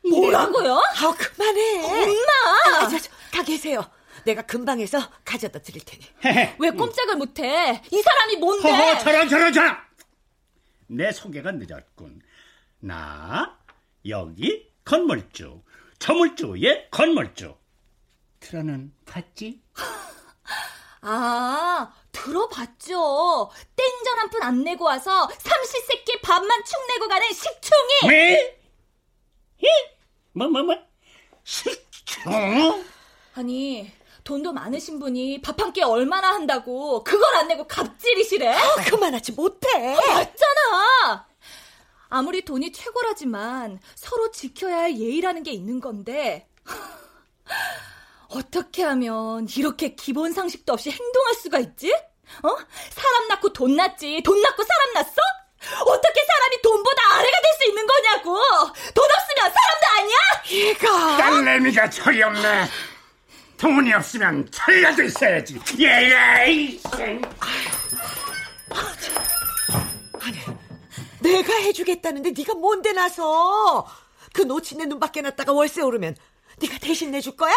[0.09, 0.73] 뭐라고요?
[0.97, 1.83] 아우 그만해.
[1.83, 2.77] 엄마!
[2.79, 3.83] 아, 저, 저, 가 계세요.
[4.25, 6.03] 내가 금방 해서 가져다 드릴 테니.
[6.59, 7.81] 왜 꼼짝을 못해?
[7.91, 8.69] 이 사람이 뭔데?
[8.69, 9.77] 허허, 저런, 저런, 저런!
[10.87, 12.21] 내 소개가 늦었군.
[12.79, 13.57] 나,
[14.07, 15.61] 여기 건물주,
[15.99, 17.55] 저물주의 건물주.
[18.39, 19.61] 들어는 봤지?
[21.07, 23.51] 아, 들어봤죠.
[23.75, 28.09] 땡전 한 푼 안 내고 와서 삼시세끼 밥만 축 내고 가는 식충이.
[28.09, 28.59] 왜?
[29.57, 29.67] 히?
[30.33, 30.75] 뭐, 뭐, 뭐?
[31.43, 32.83] 식충?
[33.35, 33.91] 아니,
[34.23, 38.47] 돈도 많으신 분이 밥 한 끼 얼마나 한다고 그걸 안 내고 갑질이시래?
[38.47, 39.67] 아, 그만하지 못해.
[39.95, 41.27] 맞잖아.
[42.09, 46.47] 아무리 돈이 최고라지만 서로 지켜야 할 예의라는 게 있는 건데
[48.29, 51.91] 어떻게 하면 이렇게 기본 상식도 없이 행동할 수가 있지?
[52.43, 52.49] 어?
[52.89, 55.15] 사람 낳고 돈 낳지 돈 낳고 사람 낳았어?
[55.85, 58.35] 어떻게 사람이 돈보다 아래가 될 수 있는 거냐고
[58.93, 60.17] 돈 없으면 사람도 아니야?
[60.69, 62.65] 얘가 딸내미가 철이 없네.
[63.57, 65.57] 돈이 없으면 철라도 있어야지.
[65.79, 66.77] 예예.
[71.21, 73.87] 내가 해주겠다는데 네가 뭔데 나서
[74.33, 76.15] 그 놓친 내 눈밖에 났다가 월세 오르면
[76.59, 77.53] 네가 대신 내줄 거야?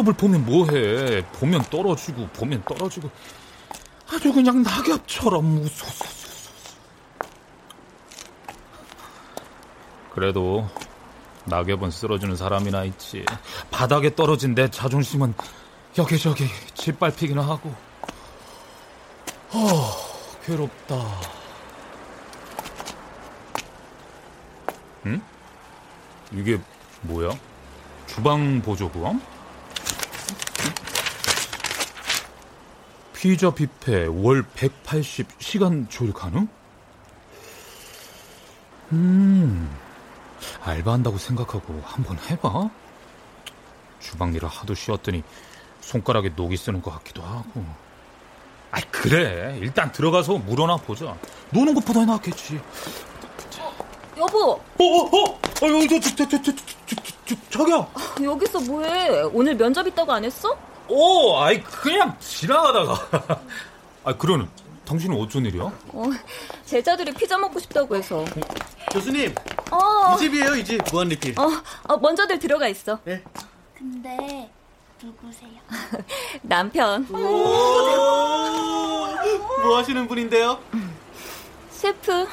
[0.00, 3.10] 면접을 보면 뭐해 보면 떨어지고 보면 떨어지고
[4.12, 6.50] 아주 그냥 낙엽처럼 무소소소소
[10.12, 10.68] 그래도
[11.44, 13.24] 낙엽은 쓰러지는 사람이나 있지
[13.70, 15.34] 바닥에 떨어진 내 자존심은
[15.98, 17.74] 여기저기 짓밟히기나 하고
[19.52, 19.90] 어
[20.44, 20.96] 괴롭다
[25.06, 25.22] 응?
[26.32, 26.60] 이게
[27.02, 27.30] 뭐야?
[28.06, 29.20] 주방 보조구함?
[33.20, 36.48] 피자 뷔페 월 180 시간 조율 가능?
[38.92, 39.70] 음,
[40.62, 42.70] 알바한다고 생각하고 한번 해봐.
[44.00, 45.22] 주방 일을 하도 쉬었더니
[45.82, 47.62] 손가락에 녹이 쓰는 것 같기도 하고.
[48.70, 49.58] 아이, 그래.
[49.60, 51.14] 일단 들어가서 물어나 보자.
[51.50, 52.58] 노는 것보다 낫겠지.
[54.16, 55.24] 여보 어, 어, 어!
[55.24, 56.52] 어, 저, 저, 저, 저, 저,
[56.86, 57.86] 저, 저, 저기요!
[58.22, 60.56] 여기서 뭐해 오늘 면접 있다고 안 했어?
[60.90, 63.08] 오, 아이, 그냥 지나가다가.
[64.02, 64.48] 아, 그러는,
[64.84, 65.62] 당신은 어쩐 일이야?
[65.62, 66.04] 어,
[66.66, 68.24] 제자들이 피자 먹고 싶다고 해서
[68.92, 69.32] 교수님,
[69.70, 70.80] 어, 이 집이에요, 이 집.
[70.90, 71.38] 무한 리필.
[71.38, 71.48] 어,
[71.84, 73.22] 어 먼저들 들어가 있어 네.
[73.78, 74.50] 근데
[75.00, 75.48] 누구세요?
[76.42, 77.38] 남편 뭐
[79.78, 80.58] 하시는 분인데요?
[81.70, 82.24] 셰프 오,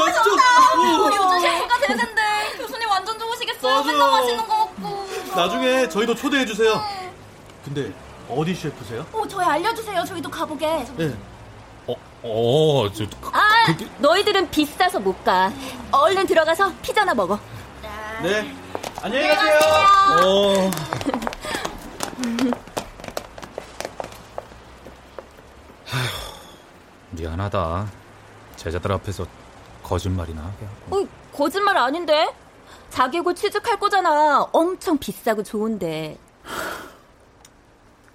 [0.00, 0.32] 완전.
[0.78, 2.22] 우리 우주 셰프가 되는데
[2.56, 3.84] 교수님 완전 좋으시겠어요.
[3.84, 6.82] 맨날 맛있는 거 먹고 나중에 저희도 초대해 주세요.
[7.64, 7.92] 근데
[8.28, 9.06] 어디 셰프세요?
[9.12, 10.04] 오, 저희 알려주세요.
[10.04, 10.66] 저희도 가보게.
[10.96, 11.14] 네.
[11.86, 15.52] 어, 어, 저, 그, 아 그게- 너희들은 비싸서 못 가
[15.90, 17.38] 얼른 들어가서 피자나 먹어
[18.22, 18.54] 네.
[19.02, 19.58] 안녕히 가세요.
[20.24, 20.70] 어.
[27.10, 27.86] 미안하다.
[28.56, 29.26] 제자들 앞에서
[29.82, 31.02] 거짓말이나 하게 하고.
[31.02, 32.34] 어, 거짓말 아닌데?
[32.90, 34.46] 자기 곧 취직할 거잖아.
[34.52, 36.18] 엄청 비싸고 좋은데.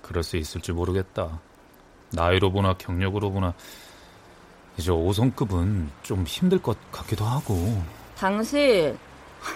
[0.10, 1.40] 그럴 수 있을지 모르겠다.
[2.12, 3.54] 나이로 보나 경력으로 보나
[4.76, 7.54] 이제 5성급은 좀 힘들 것 같기도 하고.
[8.18, 8.98] 당신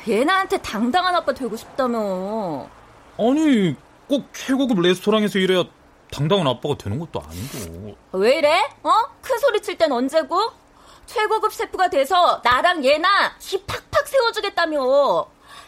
[0.08, 2.70] 얘나한테 당당한 아빠 되고 싶다며.
[3.18, 3.76] 아니
[4.08, 5.64] 꼭 최고급 레스토랑에서 일해야
[6.12, 7.96] 당당한 아빠가 되는 것도 아니고.
[8.12, 8.62] 왜 이래?
[8.84, 8.92] 어?
[9.24, 10.38] 큰 소리 칠 땐 언제고?
[11.08, 15.26] 최고급 셰프가 돼서 나랑 얘나 기 팍팍 세워주겠다며.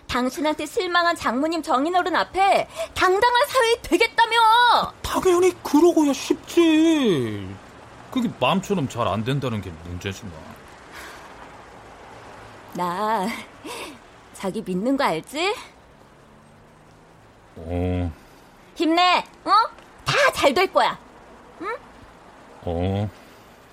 [0.07, 4.35] 당신한테 실망한 장모님 정인어른 앞에 당당한 사회 되겠다며.
[5.01, 7.47] 당연히 그러고야 쉽지.
[8.11, 10.39] 그게 마음처럼 잘 안 된다는 게 문제지 뭐.
[12.73, 13.27] 나
[14.33, 15.55] 자기 믿는 거 알지?
[17.57, 18.11] 어.
[18.75, 19.23] 힘내.
[19.45, 19.51] 어?
[20.05, 20.97] 다 잘 될 거야.
[21.61, 21.75] 응?
[22.63, 23.09] 어.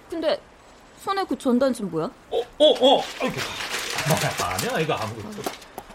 [0.08, 0.40] 근데
[1.00, 2.06] 손에 그 전단지 뭐야?
[2.30, 3.02] 어, 어, 어.
[3.20, 3.36] 아이고.
[4.44, 5.42] 아니야, 이거 아무것도.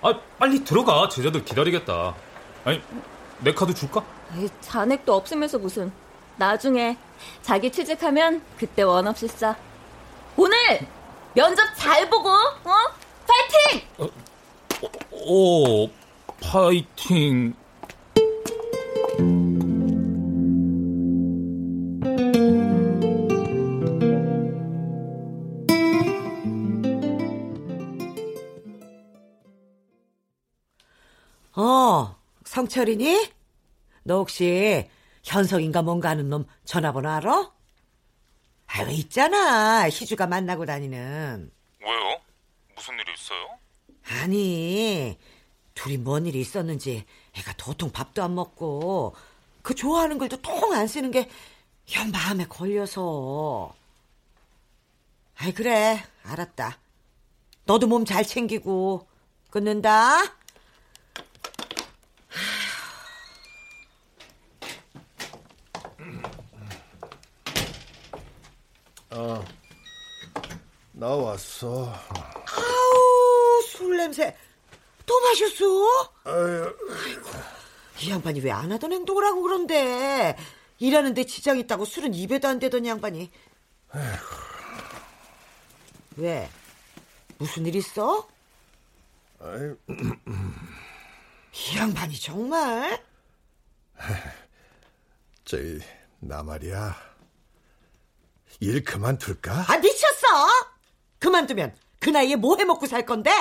[0.01, 1.07] 아, 빨리 들어가.
[1.09, 2.15] 제자들 기다리겠다.
[2.65, 2.81] 아니,
[3.39, 4.03] 내 카드 줄까?
[4.35, 5.91] 에이, 잔액도 없으면서 무슨.
[6.37, 6.97] 나중에
[7.41, 9.55] 자기 취직하면 그때 원 없이 싸.
[10.35, 10.55] 오늘
[11.33, 12.71] 면접 잘 보고, 어?
[13.27, 13.87] 파이팅!
[13.97, 14.07] 어,
[15.11, 15.89] 오,
[16.41, 17.55] 파이팅.
[31.61, 32.15] 어,
[32.45, 33.31] 성철이니?
[34.03, 34.87] 너 혹시
[35.23, 37.51] 현석인가 뭔가 하는 놈 전화번호 알아?
[38.67, 39.89] 아유, 있잖아.
[39.89, 41.51] 희주가 만나고 다니는.
[41.81, 42.21] 왜요?
[42.75, 43.57] 무슨 일이 있어요?
[44.23, 45.17] 아니,
[45.73, 47.05] 둘이 뭔 일이 있었는지
[47.37, 49.15] 애가 도통 밥도 안 먹고
[49.61, 53.73] 그 좋아하는 글도 통 안 쓰는 게현 마음에 걸려서.
[55.35, 56.03] 아이, 그래.
[56.23, 56.77] 알았다.
[57.65, 59.07] 너도 몸 잘 챙기고
[59.49, 60.19] 끊는다.
[69.17, 69.43] 어,
[70.91, 71.91] 나 왔어.
[71.91, 74.37] 아우, 술 냄새.
[75.07, 75.65] 또 마셨어?
[76.25, 76.75] 아유,
[77.99, 80.37] 이 양반이 왜 안 하던 행동을 하고 그런데.
[80.77, 83.31] 일하는데 지장 있다고 술은 입에도 안 대던 양반이.
[86.17, 86.47] 왜?
[87.39, 88.27] 무슨 일 있어?
[89.39, 89.75] 아유,
[91.53, 93.03] 이 양반이 정말?
[95.43, 95.79] 저기
[96.19, 96.95] 나 말이야.
[98.59, 99.65] 일 그만둘까?
[99.71, 100.27] 아, 미쳤어?
[101.19, 103.31] 그만두면 그 나이에 뭐 해먹고 살 건데?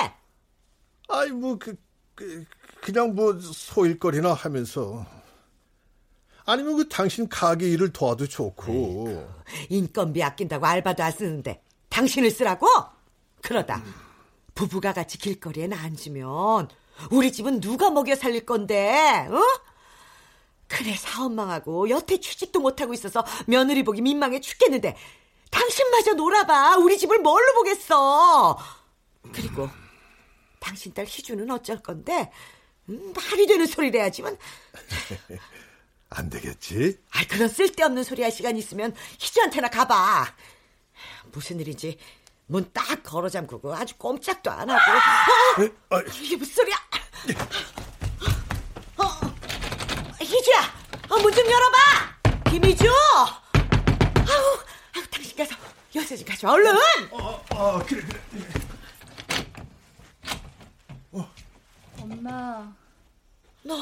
[1.09, 1.75] 아이 뭐 그
[2.15, 2.43] 그,
[2.81, 5.05] 그냥 뭐 소일거리나 하면서
[6.45, 9.27] 아니면 그 당신 가게 일을 도와도 좋고
[9.69, 12.67] 인건비 아낀다고 알바도 안 쓰는데 당신을 쓰라고?
[13.41, 13.83] 그러다
[14.55, 16.69] 부부가 같이 길거리에 앉으면
[17.11, 19.27] 우리 집은 누가 먹여 살릴 건데?
[19.29, 19.39] 어?
[20.87, 24.95] 그래 사업 망하고 여태 취직도 못하고 있어서 며느리 보기 민망해 죽겠는데
[25.51, 28.57] 당신마저 놀아봐 우리 집을 뭘로 보겠어
[29.33, 29.69] 그리고
[30.61, 32.31] 당신 딸 희주는 어쩔 건데
[32.87, 34.37] 음, 말이 되는 소리를 해야지만
[36.09, 36.97] 안 되겠지?
[37.11, 40.33] 아, 그런 쓸데없는 소리 할 시간 있으면 희주한테나 가봐.
[41.33, 41.97] 무슨 일인지
[42.45, 44.81] 문 딱 걸어 잠그고 아주 꼼짝도 안 하고.
[45.89, 45.99] 어?
[46.21, 46.75] 이게 무슨 소리야?
[48.99, 49.03] 어,
[50.21, 50.76] 희주야,
[51.09, 51.77] 어, 문좀 열어봐.
[52.49, 52.85] 김희주.
[52.89, 53.27] 아우,
[54.95, 55.55] 아우, 당신 가서
[55.95, 56.75] 요새 좀 가져와 얼른.
[57.11, 58.47] 어, 어, 그래, 그래.
[61.99, 62.73] 엄마,
[63.63, 63.75] 너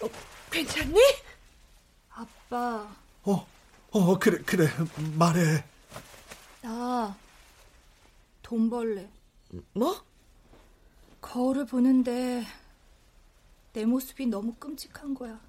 [0.00, 0.08] 어,
[0.50, 1.00] 괜찮니?
[2.10, 2.86] 아빠,
[3.22, 3.46] 어,
[3.90, 4.68] 어, 그래, 그래.
[5.16, 5.64] 말해.
[6.62, 7.14] 나
[8.42, 9.08] 돈 벌래.
[9.72, 10.04] 뭐?
[11.22, 12.44] 거울을 보는데
[13.72, 15.40] 내 모습이 너무 끔찍한 거야.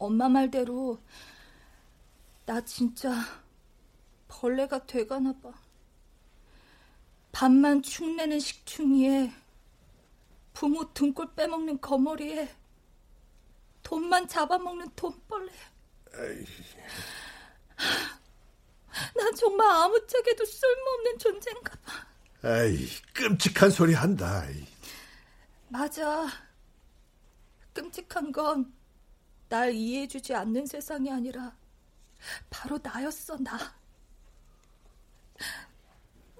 [0.00, 0.98] 엄마 말대로
[2.46, 3.12] 나 진짜
[4.28, 5.52] 벌레가 돼가나 봐.
[7.32, 9.30] 밥만 축내는 식충이에
[10.54, 12.48] 부모 등골 빼먹는 거머리에
[13.82, 15.52] 돈만 잡아먹는 돈벌레.
[19.14, 22.06] 난 정말 아무짝에도 쓸모없는 존재인가 봐.
[22.64, 24.42] 에이, 끔찍한 소리 한다.
[25.68, 26.26] 맞아.
[27.74, 28.72] 끔찍한 건
[29.50, 31.52] 날 이해해주지 않는 세상이 아니라
[32.48, 33.58] 바로 나였어, 나.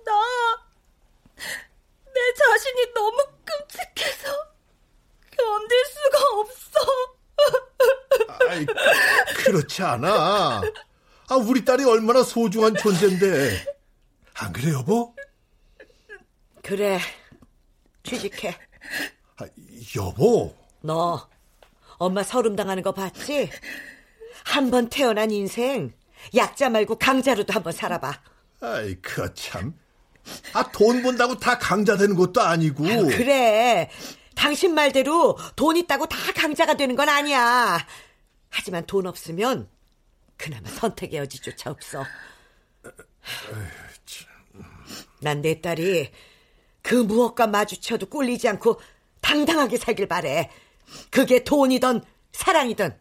[0.05, 0.12] 나,
[1.37, 4.33] 내 자신이 너무 끔찍해서
[5.31, 6.81] 견딜 수가 없어.
[8.49, 8.66] 아이,
[9.44, 10.62] 그렇지 않아.
[11.29, 13.64] 아, 우리 딸이 얼마나 소중한 존재인데.
[14.35, 15.16] 안 그래, 여보?
[16.62, 17.01] 그래.
[18.05, 18.57] 취직해.
[19.37, 19.46] 아,
[19.96, 20.55] 여보.
[20.81, 21.29] 너
[22.01, 23.51] 엄마 서름 당하는 거 봤지?
[24.45, 25.93] 한 번 태어난 인생
[26.35, 28.21] 약자 말고 강자로도 한번 살아봐.
[28.63, 29.75] 아이, 그 참.
[30.55, 32.87] 아, 돈 번다고 다 강자 되는 것도 아니고.
[32.87, 33.91] 아유, 그래.
[34.35, 37.79] 당신 말대로 돈 있다고 다 강자가 되는 건 아니야.
[38.49, 39.69] 하지만 돈 없으면
[40.39, 42.05] 그나마 선택의 여지조차 없어.
[45.21, 46.11] 난 내 딸이
[46.81, 48.81] 그 무엇과 마주쳐도 꿀리지 않고
[49.21, 50.51] 당당하게 살길 바래.
[51.11, 52.98] 그게 돈이든 사랑이든.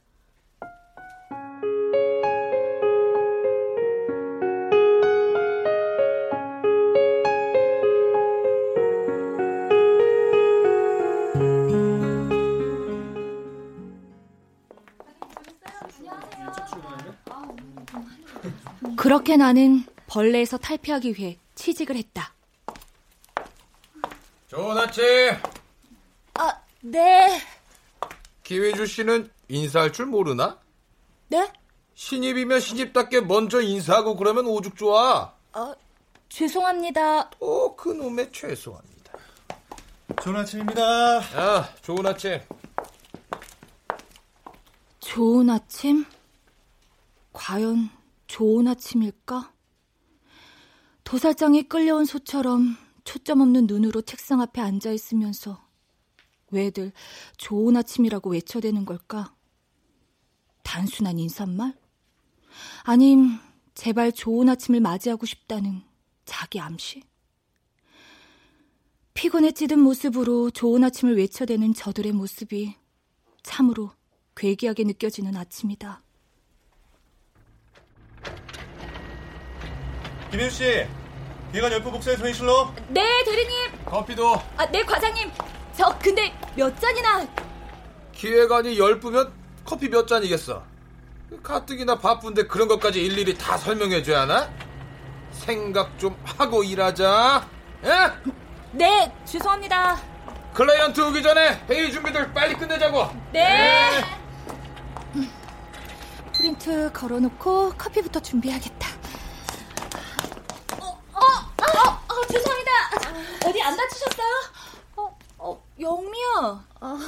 [18.98, 22.34] 그렇게 나는 벌레에서 탈피하기 위해 취직을 했다.
[24.48, 25.04] 좋은 아침.
[26.34, 27.40] 아, 네.
[28.50, 30.60] 기회주 씨는 인사할 줄 모르나?
[31.28, 31.54] 네?
[31.94, 35.36] 신입이면 신입답게 먼저 인사하고 그러면 오죽 좋아.
[35.52, 35.76] 아,
[36.30, 37.30] 죄송합니다.
[37.30, 39.14] 또 그놈의 최소합니다.
[40.24, 40.82] 좋은 아침입니다.
[41.36, 42.40] 아, 좋은 아침.
[45.00, 46.06] 좋은 아침?
[47.32, 47.92] 과연
[48.26, 49.54] 좋은 아침일까?
[51.04, 55.69] 도살장에 끌려온 소처럼 초점 없는 눈으로 책상 앞에 앉아 있으면서
[56.52, 56.92] 왜들
[57.38, 59.34] 좋은 아침이라고 외쳐대는 걸까?
[60.64, 61.74] 단순한 인사말?
[62.84, 63.38] 아님
[63.76, 65.82] 제발 좋은 아침을 맞이하고 싶다는
[66.26, 67.04] 자기 암시?
[69.14, 72.76] 피곤에 찌든 모습으로 좋은 아침을 외쳐대는 저들의 모습이
[73.44, 73.92] 참으로
[74.36, 76.02] 괴기하게 느껴지는 아침이다.
[80.32, 80.86] 김혜수 씨,
[81.52, 82.74] 기관 열부 복사의 회의실로.
[82.90, 83.84] 네, 대리님.
[83.86, 84.36] 커피도.
[84.56, 85.32] 아, 네, 과장님.
[85.80, 87.26] 저 근데 몇 잔이나
[88.12, 89.32] 기획안이 열 부면
[89.64, 90.62] 커피 몇 잔이겠어.
[91.42, 94.50] 가뜩이나 바쁜데 그런 것까지 일일이 다 설명해줘야 하나?
[95.32, 97.48] 생각 좀 하고 일하자.
[97.86, 98.12] 예?
[98.74, 100.02] 네, 죄송합니다.
[100.54, 103.08] 클라이언트 오기 전에 회의 준비들 빨리 끝내자고.
[103.32, 104.04] 네.
[106.36, 108.90] 프린트 걸어놓고 커피부터 준비해야겠다.
[110.82, 112.72] 어, 어, 어, 어 죄송합니다.
[113.46, 114.59] 어디 안 다치셨어요?
[115.80, 116.68] 영미야.
[116.82, 117.00] 아,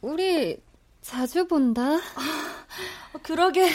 [0.00, 0.62] 우리
[1.02, 1.96] 자주 본다.
[1.96, 3.68] 아, 그러게.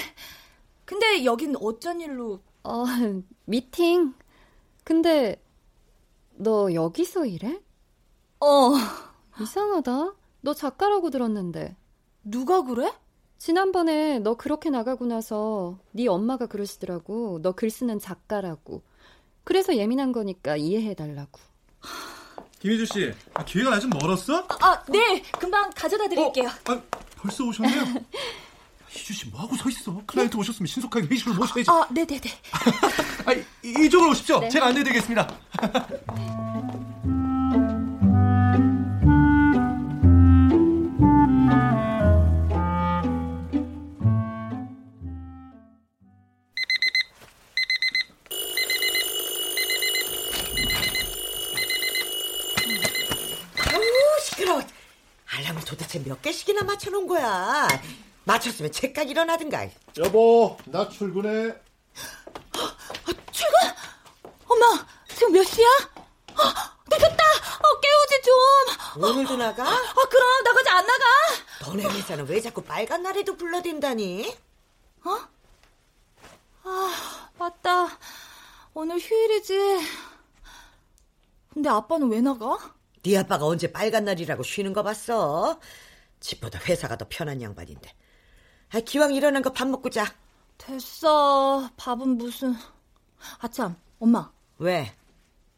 [0.86, 2.42] 근데 여긴 어쩐 일로?
[2.64, 2.86] 어,
[3.46, 4.14] 미팅.
[4.84, 5.42] 근데
[6.36, 7.62] 너 여기서 일해?
[8.40, 8.74] 어.
[9.38, 10.16] 이상하다.
[10.42, 11.76] 너 작가라고 들었는데.
[12.24, 12.94] 누가 그래?
[13.38, 17.40] 지난번에 너 그렇게 나가고 나서 네 엄마가 그러시더라고.
[17.42, 18.82] 너 글 쓰는 작가라고.
[19.44, 21.40] 그래서 예민한 거니까 이해해 달라고.
[22.64, 24.48] 김희주 씨, 아, 기회가 아직 멀었어?
[24.62, 25.22] 아, 네.
[25.38, 26.48] 금방 가져다 드릴게요.
[26.48, 26.72] 어?
[26.72, 26.82] 아,
[27.18, 27.84] 벌써 오셨네요.
[28.88, 30.02] 희주 씨 뭐하고 서 있어?
[30.08, 31.68] 클라이언트 오셨으면 신속하게 회의실로 모셔야지.
[31.70, 32.22] 아, 네네네.
[33.26, 34.40] 아, 이쪽으로 오십시오.
[34.40, 34.48] 네.
[34.48, 35.28] 제가 안내드리겠습니다.
[56.06, 57.68] 몇 개씩이나 맞춰놓은 거야.
[58.26, 59.68] 맞췄으면 책각 일어나든가.
[59.98, 61.54] 여보, 나 출근해.
[63.32, 63.60] 출근?
[64.48, 65.68] 엄마, 지금 몇 시야?
[66.36, 67.24] 아, 늦었다.
[67.24, 69.04] 어, 깨우지 좀.
[69.04, 69.64] 오늘도 나가?
[69.64, 71.06] 아, 그럼 나가지 안 나가.
[71.62, 74.36] 너네 회사는 왜 자꾸 빨간 날에도 불러댄다니?
[75.06, 75.18] 어?
[76.64, 77.98] 아, 맞다.
[78.74, 79.80] 오늘 휴일이지.
[81.54, 82.58] 근데 아빠는 왜 나가?
[83.04, 85.60] 네 아빠가 언제 빨간 날이라고 쉬는 거 봤어?
[86.24, 87.94] 집보다 회사가 더 편한 양반인데.
[88.72, 90.06] 아, 기왕 일어난 거밥 먹고 자.
[90.58, 91.70] 됐어.
[91.76, 92.56] 밥은 무슨.
[93.40, 94.32] 아참, 엄마.
[94.58, 94.96] 왜?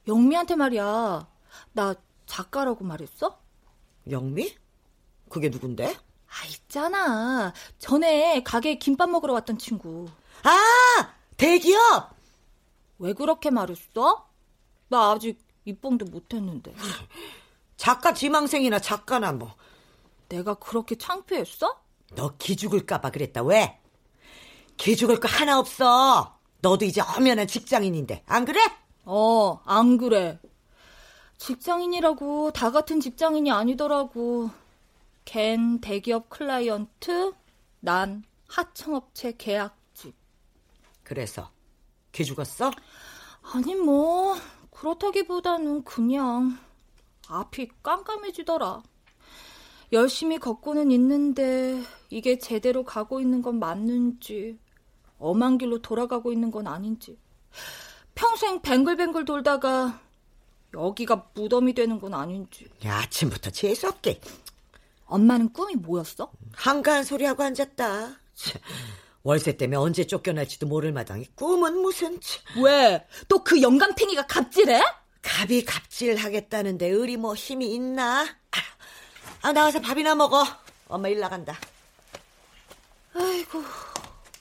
[0.08, 1.28] 영미한테 말이야.
[1.73, 1.95] 나
[2.26, 3.39] 작가라고 말했어?
[4.09, 4.55] 영미?
[5.30, 5.95] 그게 누군데?
[6.28, 7.53] 아, 있잖아.
[7.78, 10.09] 전에 가게에 김밥 먹으러 왔던 친구.
[10.43, 11.13] 아!
[11.38, 12.16] 대기업!
[12.97, 14.28] 왜 그렇게 말했어?
[14.88, 16.74] 나 아직 입봉도 못했는데.
[17.78, 19.53] 작가 지망생이나 작가나 뭐.
[20.30, 21.80] 내가 그렇게 창피했어?
[22.15, 23.43] 너 기죽을까봐 그랬다.
[23.43, 23.80] 왜?
[24.78, 26.38] 기죽을 거 하나 없어.
[26.61, 28.23] 너도 이제 엄연한 직장인인데.
[28.26, 28.59] 안 그래?
[29.05, 30.39] 어, 안 그래.
[31.38, 34.49] 직장인이라고 다 같은 직장인이 아니더라고.
[35.26, 37.34] 걘 대기업 클라이언트,
[37.80, 40.15] 난 하청업체 계약직.
[41.03, 41.49] 그래서
[42.11, 42.71] 기죽었어?
[43.53, 44.36] 아니 뭐
[44.71, 46.57] 그렇다기보다는 그냥
[47.28, 48.84] 앞이 깜깜해지더라.
[49.95, 54.59] 열심히 걷고는 있는데 이게 제대로 가고 있는 건 맞는지
[55.17, 57.17] 엄한 길로 돌아가고 있는 건 아닌지
[58.13, 60.01] 평생 뱅글뱅글 돌다가
[60.73, 64.19] 여기가 무덤이 되는 건 아닌지 야, 아침부터 재수없게
[65.05, 66.31] 엄마는 꿈이 뭐였어?
[66.53, 68.09] 한가한 소리하고 앉았다.
[68.33, 68.61] 참,
[69.23, 72.63] 월세 때문에 언제 쫓겨날지도 모를 마당에 꿈은 무슨 참.
[72.63, 73.05] 왜?
[73.27, 74.81] 또 그 영감탱이가 갑질해?
[75.21, 78.25] 갑이 갑질하겠다는데 의리 뭐 힘이 있나?
[79.41, 80.43] 아, 나가서 밥이나 먹어.
[80.88, 81.55] 엄마 일 나간다.
[83.13, 83.63] 아이고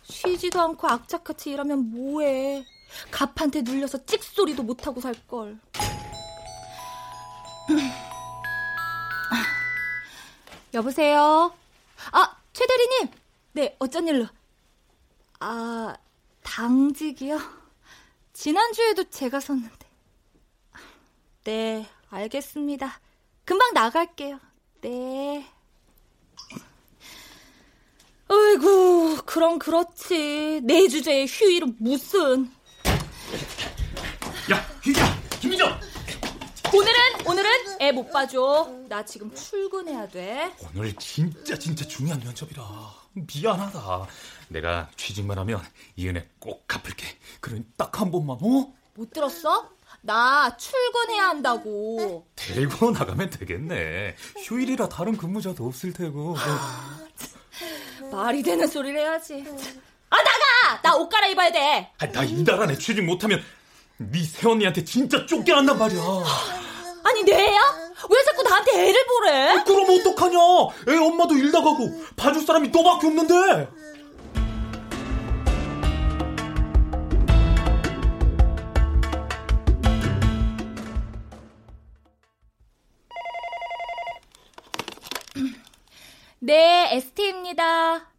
[0.05, 2.65] 쉬지도 않고 악착같이 일하면 뭐해.
[3.11, 5.59] 갑한테 눌려서 찍소리도 못하고 살걸.
[10.75, 11.55] 여보세요?
[12.13, 13.09] 아 최 대리님!
[13.53, 14.27] 네 어쩐 일로?
[15.41, 15.95] 아
[16.45, 17.39] 당직이요?
[18.33, 19.87] 지난주에도 제가 섰는데.
[21.43, 23.01] 네 알겠습니다.
[23.45, 24.39] 금방 나갈게요
[24.85, 25.43] 네
[28.29, 30.61] 어이구, 그럼 그렇지.
[30.63, 32.51] 내 주제에 휴일은 무슨.
[34.53, 35.07] 야, 휴자,
[35.41, 35.81] 김희정.
[36.75, 38.71] 오늘은, 오늘은 애 못 봐줘.
[38.91, 40.53] 나 지금 출근해야 돼.
[40.75, 42.63] 오늘 진짜 진짜 중요한 면접이라
[43.15, 44.07] 미안하다.
[44.49, 45.63] 내가 취직만 하면
[45.97, 47.07] 이 은혜 꼭 갚을게.
[47.41, 48.75] 그러니 딱 한 번만 어?
[48.97, 49.71] 못 들었어?
[50.07, 52.27] 나 출근해야 한다고.
[52.37, 54.15] 데리고 나가면 되겠네.
[54.45, 56.37] 휴일이라 다른 근무자도 없을 테고.
[58.13, 59.43] 말이 되는 소리를 해야지.
[60.11, 60.83] 아, 나가!
[60.83, 61.91] 나 옷 갈아입어야 돼.
[61.99, 63.43] 아, 나 이달 안에 취직 못하면
[63.97, 66.01] 네 새언니한테 진짜 쫓겨난단 말이야.
[67.05, 67.61] 아니, 내 애야?
[68.11, 69.49] 왜 자꾸 나한테 애를 보래?
[69.59, 70.39] 아, 그럼 어떡하냐?
[70.89, 73.69] 애 엄마도 일 나가고 봐줄 사람이 너밖에 없는데.
[86.45, 88.13] 네, ST입니다.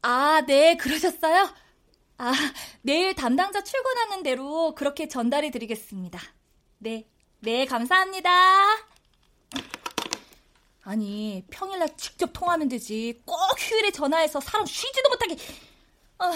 [0.00, 1.46] 아, 네, 그러셨어요?
[2.16, 2.32] 아,
[2.80, 6.18] 내일 담당자 출근하는 대로 그렇게 전달해 드리겠습니다.
[6.78, 7.06] 네,
[7.40, 8.30] 네, 감사합니다.
[10.84, 13.20] 아니, 평일날 직접 통하면 되지.
[13.26, 15.36] 꼭 휴일에 전화해서 사람 쉬지도 못하게.
[16.16, 16.32] 아,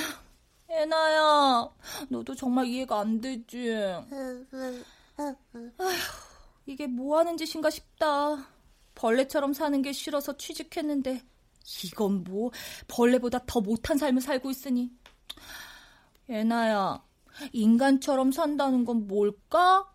[0.68, 1.70] 애나야,
[2.10, 3.72] 너도 정말 이해가 안 되지.
[5.16, 5.34] 아휴,
[6.66, 8.59] 이게 뭐 하는 짓인가 싶다.
[8.94, 11.22] 벌레처럼 사는 게 싫어서 취직했는데
[11.84, 12.50] 이건 뭐
[12.88, 14.90] 벌레보다 더 못한 삶을 살고 있으니
[16.28, 17.02] 예나야
[17.52, 19.90] 인간처럼 산다는 건 뭘까?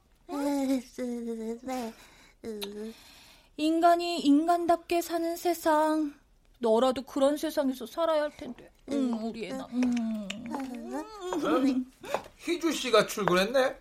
[3.57, 6.13] 인간이 인간답게 사는 세상
[6.59, 10.27] 너라도 그런 세상에서 살아야 할 텐데 응, 우리 음.
[12.37, 13.77] 희주 씨가 출근했네.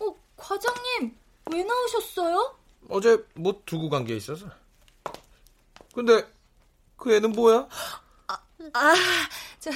[0.00, 1.16] 어, 과장님
[1.52, 2.57] 왜 나오셨어요?
[2.88, 4.46] 어제 못 두고 간 게 있어서.
[5.94, 6.24] 근데
[6.96, 7.68] 그 애는 뭐야?
[8.72, 8.94] 아,
[9.60, 9.70] 저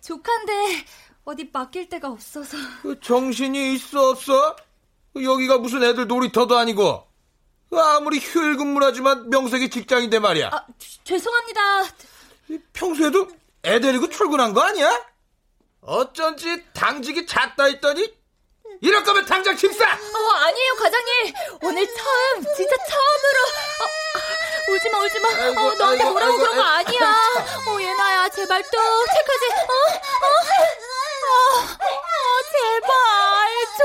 [0.00, 0.84] 조카인데
[1.24, 2.56] 어디 맡길 데가 없어서.
[2.82, 4.56] 그 정신이 있어 없어?
[5.16, 7.06] 여기가 무슨 애들 놀이터도 아니고.
[7.70, 10.50] 아무리 휴일 근무라지만 명색이 직장인데 말이야.
[10.52, 10.66] 아,
[11.04, 11.60] 죄송합니다.
[12.72, 13.28] 평소에도
[13.64, 14.88] 애 데리고 출근한 거 아니야?
[15.82, 18.12] 어쩐지 당직이 잦다 했더니
[18.80, 19.84] 이럴 거면 당장 집사!
[19.84, 21.34] 어, 아니에요, 과장님.
[21.62, 23.38] 오늘 처음, 진짜 처음으로.
[23.82, 25.28] 어, 울지마, 울지마.
[25.28, 26.62] 아이고, 어, 너한테 뭐라고 그런 거.
[26.62, 27.14] 아니야.
[27.66, 29.46] 어, 예나야, 제발 또 책하지.
[29.46, 29.72] 어,
[30.22, 30.28] 어,
[31.26, 31.96] 어, 어,
[32.52, 33.84] 제발 전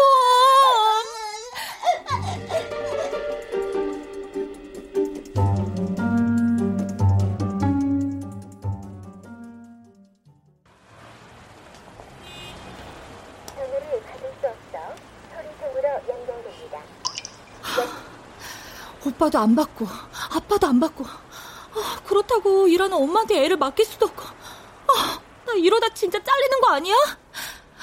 [19.06, 19.88] 오빠도 안 받고,
[20.34, 21.06] 아빠도 안 받고.
[21.06, 24.24] 아, 그렇다고 일하는 엄마한테 애를 맡길 수도 없고.
[24.24, 26.96] 아, 나 이러다 진짜 잘리는 거 아니야?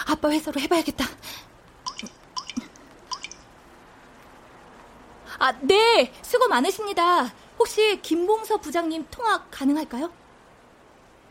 [0.06, 1.04] 아빠 회사로 해봐야겠다.
[5.38, 6.12] 아, 네.
[6.22, 7.32] 수고 많으십니다.
[7.58, 10.12] 혹시 김봉서 부장님 통화 가능할까요?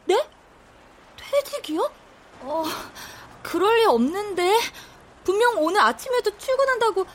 [0.05, 0.27] 네?
[1.17, 1.91] 퇴직이요?
[2.41, 2.63] 어,
[3.43, 4.59] 그럴 리 없는데.
[5.23, 7.05] 분명 오늘 아침에도 출근한다고.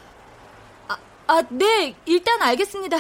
[1.27, 1.95] 아, 아, 네.
[2.07, 2.97] 일단 알겠습니다.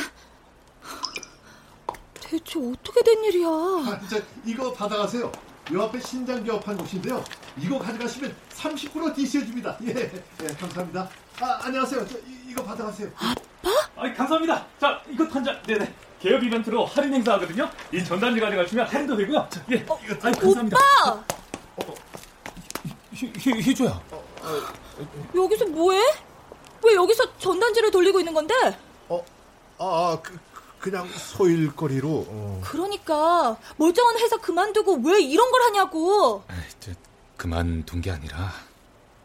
[2.20, 3.48] 대체 어떻게 된 일이야?
[3.48, 5.30] 아, 이제 이거 받아가세요.
[5.72, 7.22] 요 앞에 신장 개업한 곳인데요.
[7.58, 9.76] 이거 가져가시면 30% DC해 줍니다.
[9.84, 11.08] 예, 예, 감사합니다.
[11.40, 12.06] 아, 안녕하세요.
[12.06, 13.10] 저, 이, 이거 받아가세요.
[13.96, 14.66] 아이, 감사합니다.
[14.80, 15.62] 자, 이것 한 잔.
[15.62, 15.94] 네네.
[16.20, 17.70] 개업 이벤트로 할인 행사하거든요.
[17.92, 19.48] 이 전단지 가져가시면 할인도 되고요.
[19.70, 20.76] 예, 어, 이거 아유, 감사합니다.
[21.76, 21.94] 오빠!
[23.12, 24.00] 희, 희, 희주야.
[25.34, 26.00] 여기서 뭐해?
[26.84, 28.54] 왜 여기서 전단지를 돌리고 있는 건데?
[29.76, 30.38] 아, 그,
[30.78, 32.08] 그냥 소일거리로.
[32.28, 32.60] 어.
[32.64, 36.44] 그러니까 멀쩡한 회사 그만두고 왜 이런 걸 하냐고.
[36.46, 36.92] 아이, 저,
[37.36, 38.52] 그만둔 게 아니라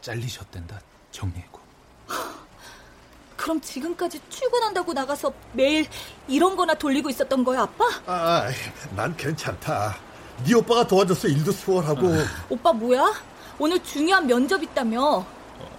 [0.00, 0.80] 잘리셨댄다.
[1.12, 1.60] 정리해고.
[3.36, 5.86] 그럼 지금까지 출근한다고 나가서 매일
[6.28, 7.84] 이런 거나 돌리고 있었던 거야, 아빠?
[8.06, 8.48] 아,
[8.94, 9.96] 난 괜찮다.
[10.44, 12.08] 네 오빠가 도와줘서 일도 수월하고.
[12.50, 13.14] 오빠 뭐야?
[13.58, 15.24] 오늘 중요한 면접 있다며.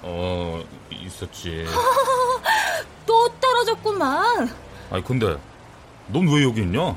[0.01, 0.63] 어,
[0.95, 1.65] 있었지.
[3.05, 4.53] 또 떨어졌구만.
[4.91, 5.37] 아니, 근데
[6.07, 6.95] 넌 왜 여기 있냐?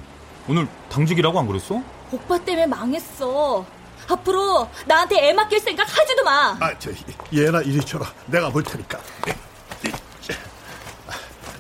[0.49, 1.83] 오늘 당직이라고 안 그랬어?
[2.13, 3.65] 오빠 때문에 망했어.
[4.09, 6.57] 앞으로 나한테 애 맡길 생각 하지도 마.
[6.61, 6.91] 아, 저,
[7.35, 8.07] 얘나 이리 줘라.
[8.27, 8.99] 내가 볼 테니까.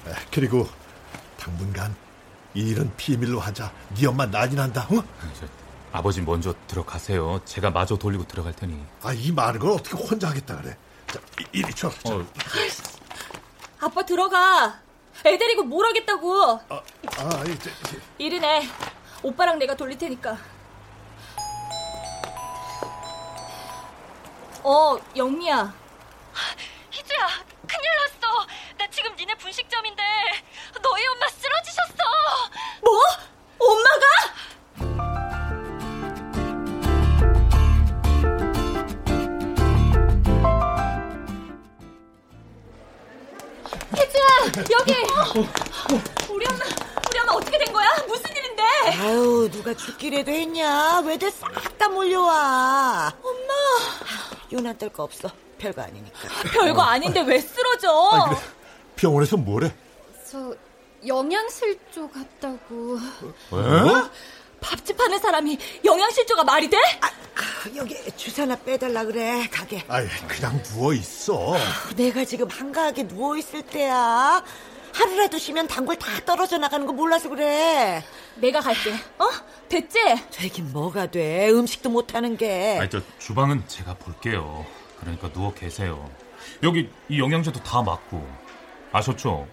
[0.07, 0.69] 아, 그리고
[1.39, 1.95] 당분간
[2.55, 3.73] 이 일은 비밀로 하자.
[3.97, 4.87] 네 엄마 난리 난다.
[4.91, 5.03] 어?
[5.41, 5.47] 저,
[5.93, 7.41] 아버지 먼저 들어가세요.
[7.45, 8.79] 제가 마저 돌리고 들어갈 테니.
[9.03, 10.77] 아, 이 많은 걸 어떻게 혼자 하겠다 그래.
[11.41, 11.91] 이- 이리 줘.
[11.91, 12.15] 자.
[12.15, 12.25] 어,
[13.81, 14.81] 아빠 들어가.
[15.27, 16.61] 애 데리고 뭘 하겠다고.
[16.69, 16.83] 아,
[17.49, 18.01] 이제, 이제.
[18.19, 18.69] 이리네.
[19.23, 20.37] 오빠랑 내가 돌릴 테니까.
[24.63, 25.75] 어, 영미야.
[26.91, 27.29] 희주야,
[27.67, 28.47] 큰일 났어.
[28.79, 30.03] 나 지금 니네 분식점인데
[30.83, 31.95] 너희 엄마 쓰러지셨어.
[32.83, 33.01] 뭐?
[33.59, 34.07] 엄마가?
[44.15, 44.95] 혜주야, 여기.
[46.31, 46.65] 우리 엄마,
[47.11, 47.89] 우리 엄마 어떻게 된 거야?
[48.07, 48.63] 무슨 일인데?
[49.01, 51.01] 아유, 누가 죽기라도 했냐?
[51.01, 53.13] 왜들 싹 다 몰려와?
[53.23, 53.53] 엄마.
[54.53, 55.29] 유난 떨 거 없어.
[55.59, 56.19] 별거 아니니까.
[56.53, 58.11] 별거 아닌데 왜 쓰러져?
[58.13, 58.47] 아니, 그래.
[58.97, 59.75] 병원에서 뭐래?
[60.31, 60.55] 저
[61.07, 62.99] 영양실조 같다고.
[63.51, 64.11] 어?
[64.65, 66.77] 밥집 하는 사람이 영양실조가 말이 돼?
[67.01, 67.11] 아,
[67.77, 69.85] 여기 주사나 빼달라 그래, 가게.
[69.89, 71.55] 아이, 그냥 누워 있어.
[71.97, 74.43] 내가 지금 한가하게 누워 있을 때야.
[74.95, 78.03] 하루라도 쉬면 단골 다 떨어져 나가는 거 몰라서 그래.
[78.37, 78.93] 내가 갈게.
[79.19, 79.29] 어?
[79.69, 79.99] 됐지?
[80.31, 81.51] 되긴 뭐가 돼.
[81.51, 82.79] 음식도 못하는 게.
[82.81, 84.65] 아니, 저 주방은 제가 볼게요.
[85.01, 86.09] 그러니까 누워 계세요.
[86.63, 88.25] 여기 이 영양제도 다 맞고.
[88.93, 89.49] 아셨죠?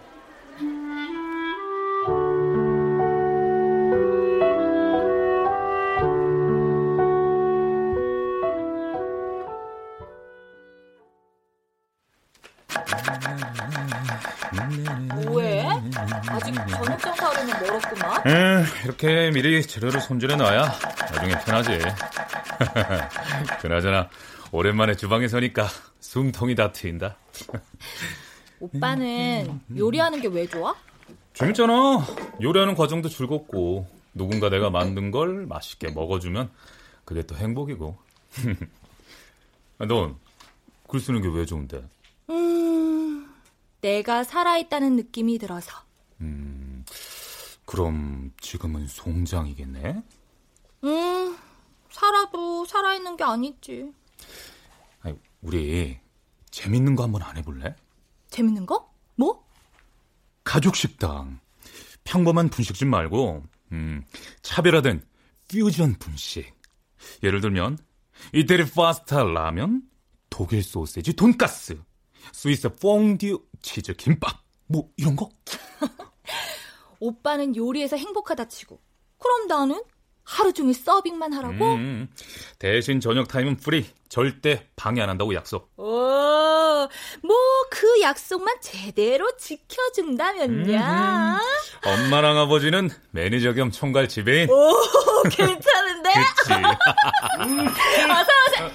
[16.54, 18.28] 저녁 장사하려면 멀었구만.
[18.28, 20.64] 에, 이렇게 미리 재료를 손질해 놔야
[21.12, 21.80] 나중에 편하지.
[23.62, 24.10] 그나저나
[24.52, 25.68] 오랜만에 주방에 서니까
[26.00, 27.16] 숨통이 다 트인다.
[28.60, 30.76] 오빠는 요리하는 게 왜 좋아?
[31.34, 32.06] 재밌잖아.
[32.42, 36.50] 요리하는 과정도 즐겁고 누군가 내가 만든 걸 맛있게 먹어주면
[37.06, 37.98] 그게 또 행복이고.
[39.80, 40.18] 넌
[40.88, 41.82] 글 쓰는 게 왜 좋은데?
[42.30, 43.34] 음,
[43.80, 45.72] 내가 살아있다는 느낌이 들어서.
[46.22, 46.86] 음,
[47.66, 50.04] 그럼 지금은 송장이겠네?
[50.84, 51.38] 음,
[51.90, 53.92] 살아도 살아있는 게 아니지.
[55.02, 56.00] 아니, 우리
[56.52, 57.76] 재밌는 거 한번 안 해볼래?
[58.30, 58.92] 재밌는 거?
[59.16, 59.46] 뭐?
[60.44, 61.40] 가족 식당.
[62.04, 64.04] 평범한 분식집 말고, 음,
[64.42, 65.06] 차별화된
[65.48, 66.54] 퓨전 분식.
[67.24, 67.78] 예를 들면,
[68.34, 69.84] 이태리 파스타 라면,
[70.30, 71.80] 독일 소세지 돈가스,
[72.32, 75.30] 스위스 퐁듀 치즈 김밥, 뭐 이런 거?
[77.00, 78.80] 오빠는 요리에서 행복하다 치고.
[79.20, 79.82] 그럼 나는
[80.24, 81.74] 하루 종일 서빙만 하라고?
[81.74, 82.08] 음,
[82.60, 83.88] 대신 저녁 타임은 프리.
[84.08, 85.72] 절대 방해 안 한다고 약속.
[85.78, 86.90] 오, 뭐
[87.74, 91.40] 그 약속만 제대로 지켜준다면야.
[91.86, 94.50] 엄마랑 아버지는 매니저 겸 총괄 지배인.
[94.50, 94.74] 오,
[95.32, 96.10] 괜찮은데?
[96.36, 96.54] 그치.
[98.12, 98.72] 어서 오세요.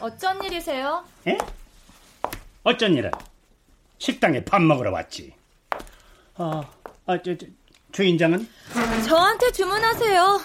[0.00, 1.02] 어쩐 일이세요?
[1.28, 1.38] 예?
[2.64, 3.10] 어쩐 일은?
[3.98, 5.34] 식당에 밥 먹으러 왔지.
[6.34, 6.62] 아,
[7.06, 7.46] 아, 저, 저,
[7.92, 8.46] 주인장은?
[9.06, 10.40] 저한테 주문하세요.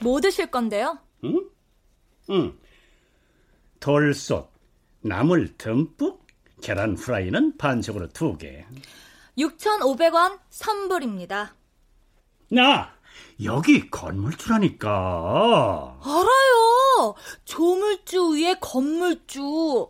[0.00, 0.98] 뭐 드실 건데요?
[1.24, 1.48] 응?
[2.30, 2.58] 응.
[3.80, 4.50] 돌솥,
[5.02, 6.24] 나물 듬뿍,
[6.62, 8.64] 계란 후라이는 반석으로 두 개.
[9.38, 11.54] 6,500원 선불입니다.
[12.50, 12.94] 나
[13.44, 15.98] 여기 건물주라니까.
[16.02, 17.14] 알아요.
[17.44, 19.88] 조물주 위에 건물주.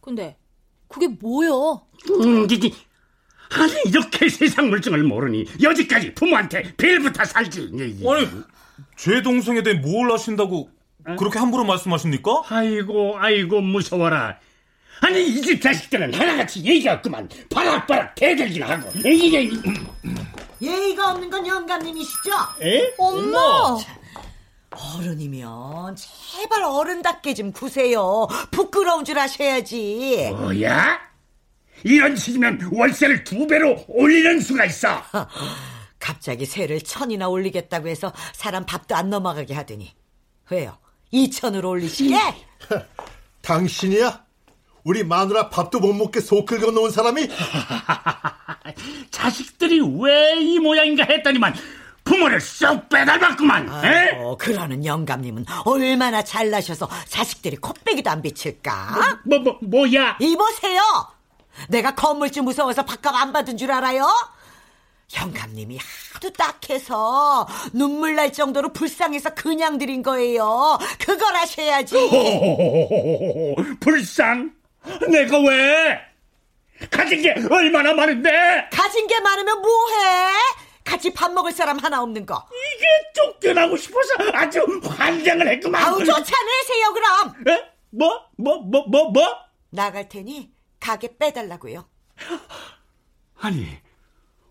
[0.00, 0.38] 근데
[0.88, 1.86] 그게 뭐요?
[2.10, 2.72] 음, 이게
[3.50, 7.70] 아니 이렇게 세상 물정을 모르니 여지까지 부모한테 빌부터 살지.
[8.06, 8.28] 아니
[8.96, 10.70] 제 동생에 대해 뭘 아신다고
[11.18, 12.42] 그렇게 함부로 말씀하십니까?
[12.48, 14.36] 아이고 아이고 무서워라.
[15.00, 19.48] 아니 이 집 자식들은 하나같이 얘기가 없구만 바락바락 대들긴 하고 이게
[20.60, 22.30] 예의가 없는 건 영감님이시죠?
[22.62, 22.92] 에?
[22.98, 23.76] 엄마!
[24.70, 28.26] 어른이면 제발 어른답게 좀 구세요.
[28.50, 30.28] 부끄러운 줄 아셔야지.
[30.36, 31.00] 뭐야?
[31.84, 35.02] 이런 식이면 월세를 두 배로 올리는 수가 있어.
[35.98, 39.92] 갑자기 세를 천이나 올리겠다고 해서 사람 밥도 안 넘어가게 하더니
[40.50, 40.78] 왜요?
[41.10, 42.16] 이천으로 올리시게?
[43.42, 44.24] 당신이야?
[44.84, 47.28] 우리 마누라 밥도 못 먹게 속 긁어 놓은 사람이?
[49.10, 51.54] 자식들이 왜 이 모양인가 했더니만
[52.04, 53.68] 부모를 쏙 빼닮았구만.
[54.16, 59.20] 어, 그러는 영감님은 얼마나 잘나셔서 자식들이 코빼기도 안 비칠까?
[59.24, 60.16] 뭐, 뭐, 뭐야?
[60.20, 60.80] 이보세요!
[61.68, 64.06] 내가 건물주 무서워서 밥값 안 받은 줄 알아요?
[65.18, 65.78] 영감님이
[66.12, 70.78] 하도 딱해서 눈물 날 정도로 불쌍해서 그냥 드린 거예요.
[70.98, 71.94] 그걸 하셔야지.
[71.96, 74.52] 호호호호호호, 불쌍?
[75.10, 75.98] 내가 왜?
[76.90, 78.30] 가진 게 얼마나 많은데?
[78.70, 80.32] 가진 게 많으면 뭐해?
[80.84, 82.46] 같이 밥 먹을 사람 하나 없는 거.
[82.76, 85.82] 이게 쫓겨나고 싶어서 아주 환장을 했구만.
[85.84, 87.34] 아우 쫓아내세요 그럼.
[87.48, 87.64] 에?
[87.90, 88.22] 뭐?
[88.36, 88.58] 뭐?
[88.58, 88.84] 뭐?
[88.88, 89.10] 뭐?
[89.10, 89.36] 뭐?
[89.70, 90.50] 나갈 테니
[90.80, 91.86] 가게 빼달라고요.
[93.40, 93.68] 아니,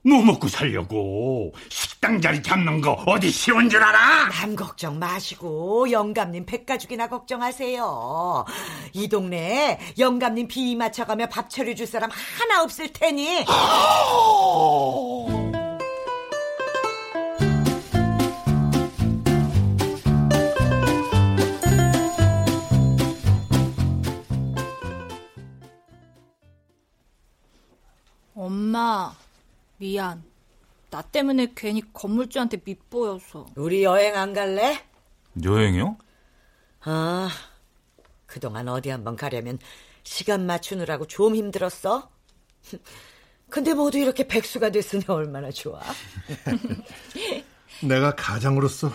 [0.04, 4.30] 뭐 먹고 살려고 식당 자리 잡는 거 어디 쉬운 줄 알아?
[4.30, 8.46] 남 걱정 마시고 영감님 백가죽이나 걱정하세요.
[8.94, 13.46] 이 동네에 영감님 비위 맞춰가며 밥 차려줄 사람 하나 없을 테니.
[28.38, 29.16] 엄마,
[29.78, 30.24] 미안.
[30.92, 33.48] 나 때문에 괜히 건물주한테 밉보여서.
[33.56, 34.86] 우리 여행 안 갈래?
[35.44, 35.98] 여행이요?
[36.82, 37.30] 아,
[38.28, 39.58] 그동안 어디 한번 가려면
[40.04, 42.12] 시간 맞추느라고 좀 힘들었어.
[43.50, 45.82] 근데 모두 이렇게 백수가 됐으니 얼마나 좋아.
[47.82, 48.92] 내가 가장으로서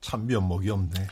[0.00, 1.06] 참 면목이 없네.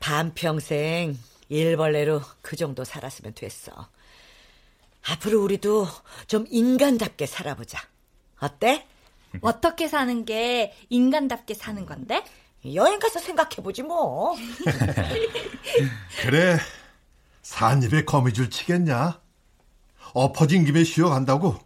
[0.00, 1.18] 반평생
[1.50, 3.88] 일벌레로 그 정도 살았으면 됐어.
[5.08, 5.86] 앞으로 우리도
[6.26, 7.78] 좀 인간답게 살아보자.
[8.40, 8.86] 어때?
[9.40, 12.24] 어떻게 사는 게 인간답게 사는 건데?
[12.74, 14.36] 여행 가서 생각해보지 뭐.
[16.22, 16.58] 그래,
[17.42, 19.20] 산 입에 거미줄 치겠냐?
[20.14, 21.56] 엎어진 김에 쉬어간다고?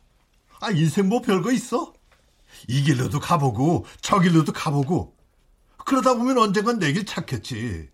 [0.60, 1.92] 아, 인생 뭐 별거 있어?
[2.68, 5.14] 이 길로도 가보고, 저 길로도 가보고.
[5.84, 7.90] 그러다 보면 언젠간 내 길 찾겠지.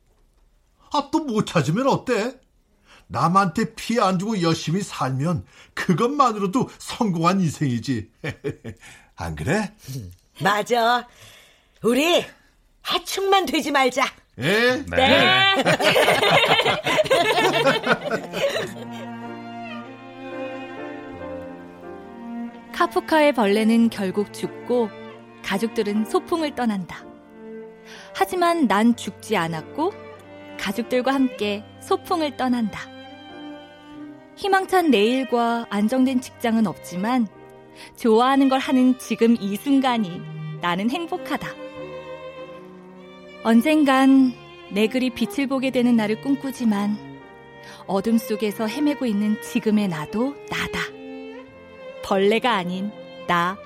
[0.93, 2.38] 아, 또 못 찾으면 어때?
[3.12, 5.44] 남한테 피해 안 주고 열심히 살면
[5.74, 8.10] 그것만으로도 성공한 인생이지.
[9.16, 9.70] 안 그래?
[10.40, 11.06] 맞아.
[11.82, 12.24] 우리
[12.80, 14.06] 하충만 되지 말자.
[14.38, 14.82] 예?
[14.88, 15.62] 네.
[22.74, 24.88] 카프카의 벌레는 결국 죽고
[25.44, 27.04] 가족들은 소풍을 떠난다.
[28.14, 29.92] 하지만 난 죽지 않았고
[30.58, 32.91] 가족들과 함께 소풍을 떠난다.
[34.43, 37.28] 희망찬 내일과 안정된 직장은 없지만
[37.95, 40.20] 좋아하는 걸 하는 지금 이 순간이
[40.61, 41.49] 나는 행복하다.
[43.45, 44.32] 언젠간
[44.72, 46.99] 내 글이 빛을 보게 되는 날을 꿈꾸지만
[47.86, 50.80] 어둠 속에서 헤매고 있는 지금의 나도 나다.
[52.03, 52.90] 벌레가 아닌
[53.28, 53.57] 나.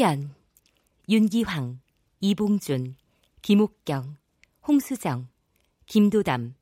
[0.00, 0.34] 출연
[1.10, 1.78] 윤기황,
[2.20, 2.96] 이봉준,
[3.42, 4.16] 김옥경,
[4.66, 5.28] 홍수정,
[5.84, 6.54] 김도담,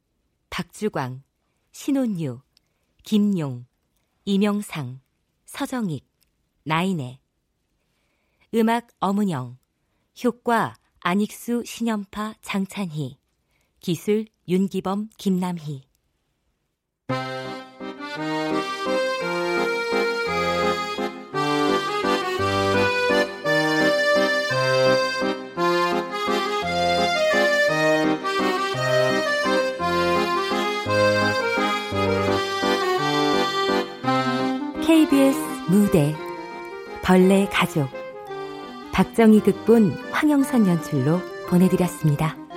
[0.51, 1.23] 박주광,
[1.71, 2.41] 신혼유,
[3.05, 3.67] 김용,
[4.25, 4.99] 이명상,
[5.45, 6.05] 서정익,
[6.65, 7.21] 나인애
[8.57, 9.57] 음악 어문영
[10.25, 13.21] 효과 안익수 신연파 장찬희
[13.79, 15.87] 기술 윤기범 김남희
[35.69, 36.17] 무대
[37.03, 37.91] 벌레 가족
[38.91, 42.48] 박정희 극본 황영선 연출로 보내드렸습니다.